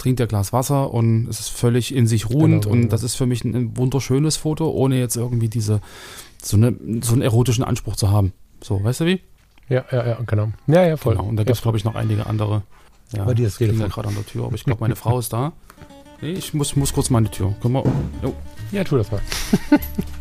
trinkt 0.00 0.18
ihr 0.18 0.26
Glas 0.26 0.52
Wasser 0.52 0.92
und 0.92 1.28
es 1.28 1.40
ist 1.40 1.50
völlig 1.50 1.94
in 1.94 2.06
sich 2.06 2.30
ruhend. 2.30 2.64
Genau, 2.64 2.72
und 2.72 2.80
genau. 2.80 2.90
das 2.90 3.02
ist 3.02 3.16
für 3.16 3.26
mich 3.26 3.44
ein, 3.44 3.54
ein 3.54 3.76
wunderschönes 3.76 4.38
Foto, 4.38 4.70
ohne 4.70 4.98
jetzt 4.98 5.14
irgendwie 5.16 5.48
diese, 5.48 5.82
so, 6.42 6.56
eine, 6.56 6.74
so 7.02 7.12
einen 7.12 7.22
erotischen 7.22 7.62
Anspruch 7.62 7.96
zu 7.96 8.10
haben. 8.10 8.32
So, 8.62 8.82
weißt 8.82 9.00
du 9.00 9.06
wie? 9.06 9.20
Ja, 9.68 9.84
ja, 9.92 10.06
ja, 10.06 10.18
genau. 10.26 10.52
Ja, 10.66 10.84
ja, 10.86 10.96
voll. 10.96 11.16
Genau. 11.16 11.28
Und 11.28 11.36
da 11.36 11.44
gibt 11.44 11.56
es, 11.56 11.62
glaube 11.62 11.76
ich, 11.76 11.84
noch 11.84 11.94
einige 11.94 12.26
andere. 12.26 12.62
Ja, 13.12 13.24
Bei 13.24 13.34
dir 13.34 13.46
ist 13.46 13.58
Telefon. 13.58 13.88
gerade 13.90 14.08
an 14.08 14.14
der 14.14 14.26
Tür, 14.26 14.46
aber 14.46 14.54
ich 14.54 14.64
glaube, 14.64 14.80
meine 14.80 14.96
Frau 14.96 15.18
ist 15.18 15.32
da. 15.32 15.52
Nee, 16.22 16.32
ich 16.32 16.54
muss, 16.54 16.74
muss 16.76 16.92
kurz 16.92 17.08
die 17.08 17.24
Tür. 17.24 17.54
Können 17.60 17.74
wir, 17.74 17.84
oh, 17.84 18.32
Ja, 18.72 18.84
tu 18.84 18.96
das 18.96 19.10
mal. 19.12 19.20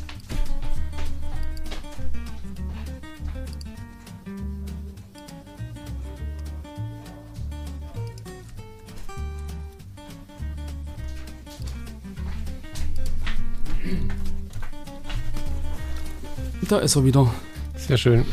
da 16.70 16.80
ist 16.80 16.96
er 16.96 17.04
wieder. 17.06 17.28
Sehr 17.76 17.98
schön. 17.98 18.26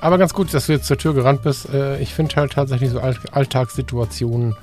Aber 0.00 0.18
ganz 0.18 0.34
gut, 0.34 0.52
dass 0.52 0.66
du 0.66 0.72
jetzt 0.72 0.86
zur 0.86 0.98
Tür 0.98 1.14
gerannt 1.14 1.42
bist. 1.42 1.68
Äh, 1.70 1.98
Ich 2.00 2.12
finde 2.14 2.36
halt 2.36 2.52
tatsächlich 2.52 2.90
so 2.90 3.00
All- 3.00 3.16
Alltagssituationen 3.32 4.54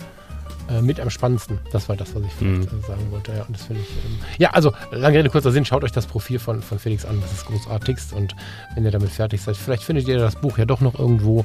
äh, 0.70 0.82
mit 0.82 1.00
am 1.00 1.10
spannendsten. 1.10 1.60
Das 1.72 1.90
war 1.90 1.96
das, 1.98 2.14
was 2.16 2.24
ich 2.24 2.32
vielleicht 2.34 2.72
Mhm. 2.72 2.80
äh, 2.80 2.88
sagen 2.88 3.08
wollte. 3.12 3.34
Ja, 3.34 3.44
und 3.44 3.56
das 3.56 3.64
finde 3.66 3.82
ich. 3.82 3.90
Ähm, 3.90 4.20
ja, 4.38 4.52
also, 4.52 4.72
lange 4.92 5.18
Rede, 5.18 5.30
kurzer 5.30 5.52
Sinn. 5.52 5.66
Schaut 5.66 5.84
euch 5.84 5.92
das 5.92 6.06
Profil 6.06 6.40
von, 6.40 6.62
von 6.62 6.80
Felix 6.80 7.04
an. 7.04 7.20
Das 7.22 7.32
ist 7.34 7.46
großartigst. 7.48 8.14
Und 8.14 8.36
wenn 8.76 8.86
ihr 8.86 8.92
damit 8.92 9.10
fertig 9.10 9.42
seid, 9.42 9.58
vielleicht 9.58 9.84
findet 9.84 10.08
ihr 10.08 10.20
das 10.20 10.36
Buch 10.36 10.58
ja 10.58 10.66
doch 10.66 10.80
noch 10.82 10.98
irgendwo. 10.98 11.44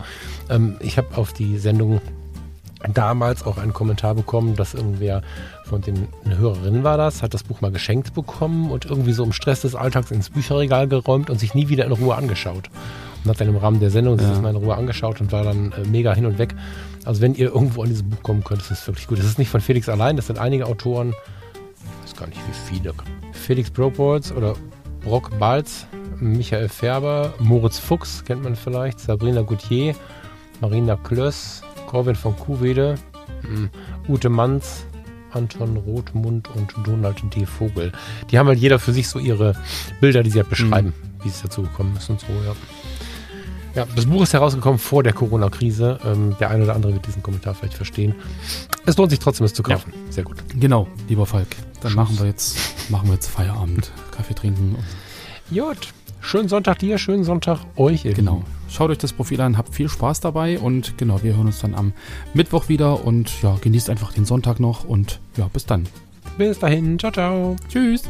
Ähm, 0.51 0.77
ich 0.81 0.99
habe 0.99 1.17
auf 1.17 1.33
die 1.33 1.59
Sendung 1.59 2.01
damals 2.95 3.45
auch 3.45 3.59
einen 3.59 3.73
Kommentar 3.73 4.15
bekommen, 4.15 4.55
dass 4.57 4.75
irgendwer 4.75 5.23
von 5.65 5.81
den 5.81 6.09
eine 6.25 6.39
Hörerin 6.39 6.85
war 6.85 6.97
das, 6.97 7.23
hat 7.23 7.35
das 7.35 7.43
Buch 7.43 7.61
mal 7.61 7.73
geschenkt 7.73 8.15
bekommen 8.15 8.71
und 8.71 8.85
irgendwie 8.87 9.13
so 9.13 9.25
im 9.25 9.33
Stress 9.33 9.63
des 9.63 9.75
Alltags 9.75 10.11
ins 10.11 10.31
Bücherregal 10.31 10.87
geräumt 10.89 11.29
und 11.31 11.39
sich 11.41 11.55
nie 11.55 11.69
wieder 11.69 11.85
in 11.85 11.93
Ruhe 11.93 12.15
angeschaut. 12.15 12.71
Und 13.25 13.31
hat 13.31 13.41
dann 13.41 13.49
im 13.49 13.57
Rahmen 13.57 13.81
der 13.81 13.91
Sendung 13.91 14.17
sich 14.17 14.27
Ja. 14.29 14.35
das 14.35 14.41
mal 14.43 14.51
in 14.51 14.57
Ruhe 14.57 14.77
angeschaut 14.77 15.21
und 15.21 15.33
war 15.33 15.43
dann 15.43 15.73
äh, 15.73 15.87
mega 15.89 16.15
hin 16.15 16.25
und 16.25 16.39
weg. 16.39 16.55
Also 17.05 17.21
wenn 17.21 17.35
ihr 17.35 17.53
irgendwo 17.53 17.83
an 17.83 17.89
dieses 17.89 18.05
Buch 18.05 18.23
kommen 18.23 18.45
könnt, 18.45 18.61
ist 18.63 18.71
es 18.71 18.87
wirklich 18.87 19.09
gut. 19.09 19.19
Das 19.19 19.27
ist 19.27 19.39
nicht 19.39 19.49
von 19.51 19.61
Felix 19.61 19.89
allein, 19.89 20.17
das 20.17 20.29
sind 20.29 20.39
einige 20.39 20.67
Autoren, 20.67 21.15
ich 22.05 22.13
weiß 22.13 22.17
gar 22.17 22.27
nicht 22.29 22.39
wie 22.47 22.75
viele. 22.77 22.95
Felix 23.33 23.71
Brockbolz 23.71 24.31
oder 24.31 24.55
Brock 25.03 25.37
Balz, 25.39 25.87
Michael 26.21 26.69
Färber, 26.69 27.33
Moritz 27.41 27.79
Fuchs 27.79 28.25
kennt 28.25 28.45
man 28.45 28.55
vielleicht, 28.57 29.01
Sabrina 29.01 29.43
Gauthier, 29.43 29.95
Marina 30.61 30.97
Klöss, 30.97 31.63
Corwin 31.89 32.15
von 32.15 32.37
Kuhwede, 32.37 32.97
mm, 33.43 34.13
Ute 34.13 34.29
Manz, 34.29 34.85
Anton 35.33 35.77
Rothmund 35.79 36.49
und 36.55 36.73
Donald 36.85 37.17
D. 37.35 37.47
Vogel. 37.47 37.93
Die 38.31 38.39
haben 38.39 38.47
halt 38.47 38.59
jeder 38.59 38.79
für 38.79 38.93
sich 38.93 39.09
so 39.09 39.19
ihre 39.19 39.55
Bilder, 40.01 40.23
die 40.23 40.31
sie 40.31 40.39
halt 40.39 40.51
beschreiben, 40.51 40.93
wie 41.23 41.29
es 41.29 41.43
dazu 41.43 41.63
gekommen 41.63 41.97
ist 41.97 42.09
und 42.11 42.21
so, 42.21 42.27
ja. 42.47 42.55
Ja, 43.75 43.87
das 43.95 44.07
Buch 44.07 44.23
ist 44.23 44.33
herausgekommen 44.33 44.79
vor 44.79 45.03
der 45.03 45.13
Corona-Krise. 45.13 45.99
Ähm, 46.05 46.35
der 46.41 46.51
eine 46.51 46.65
oder 46.65 46.75
andere 46.75 46.95
wird 46.95 47.07
diesen 47.07 47.23
Kommentar 47.23 47.55
vielleicht 47.55 47.75
verstehen. 47.75 48.15
Es 48.87 48.97
lohnt 48.97 49.11
sich 49.11 49.21
trotzdem, 49.21 49.45
es 49.45 49.55
zu 49.55 49.63
kaufen. 49.63 49.93
Sehr 50.11 50.25
gut. 50.25 50.39
Genau, 50.59 50.89
lieber 51.09 51.27
Falk. 51.27 51.49
Dann 51.81 51.91
Tschüss. 51.91 51.95
machen 51.97 52.19
wir 52.19 52.27
jetzt, 52.27 52.91
machen 52.91 53.09
wir 53.09 53.15
jetzt 53.15 53.29
Feierabend. 53.29 53.93
Kaffee 54.11 54.35
trinken. 54.35 54.75
Und, 54.75 55.57
Gut. 55.57 55.89
Schönen 56.21 56.49
Sonntag 56.49 56.81
dir, 56.81 56.99
schönen 56.99 57.23
Sonntag 57.25 57.61
euch. 57.77 58.05
ihr 58.05 58.15
genau. 58.15 58.43
Schaut 58.69 58.91
euch 58.91 58.99
das 58.99 59.13
Profil 59.13 59.41
an, 59.41 59.57
habt 59.59 59.75
viel 59.75 59.89
Spaß 59.89 60.21
dabei 60.21 60.59
und 60.59 60.99
genau, 60.99 61.23
wir 61.23 61.35
hören 61.37 61.47
uns 61.47 61.61
dann 61.61 61.75
am 61.75 61.93
Mittwoch 62.35 62.69
wieder 62.69 63.05
und 63.05 63.43
ja, 63.43 63.57
genießt 63.61 63.91
einfach 63.91 64.13
den 64.13 64.25
Sonntag 64.25 64.61
noch 64.61 64.85
und 64.85 65.21
ja, 65.37 65.49
bis 65.53 65.67
dann. 65.67 65.87
Bis 66.37 66.59
dahin. 66.59 66.99
Ciao, 66.99 67.11
ciao. 67.11 67.57
Tschüss. 67.69 68.05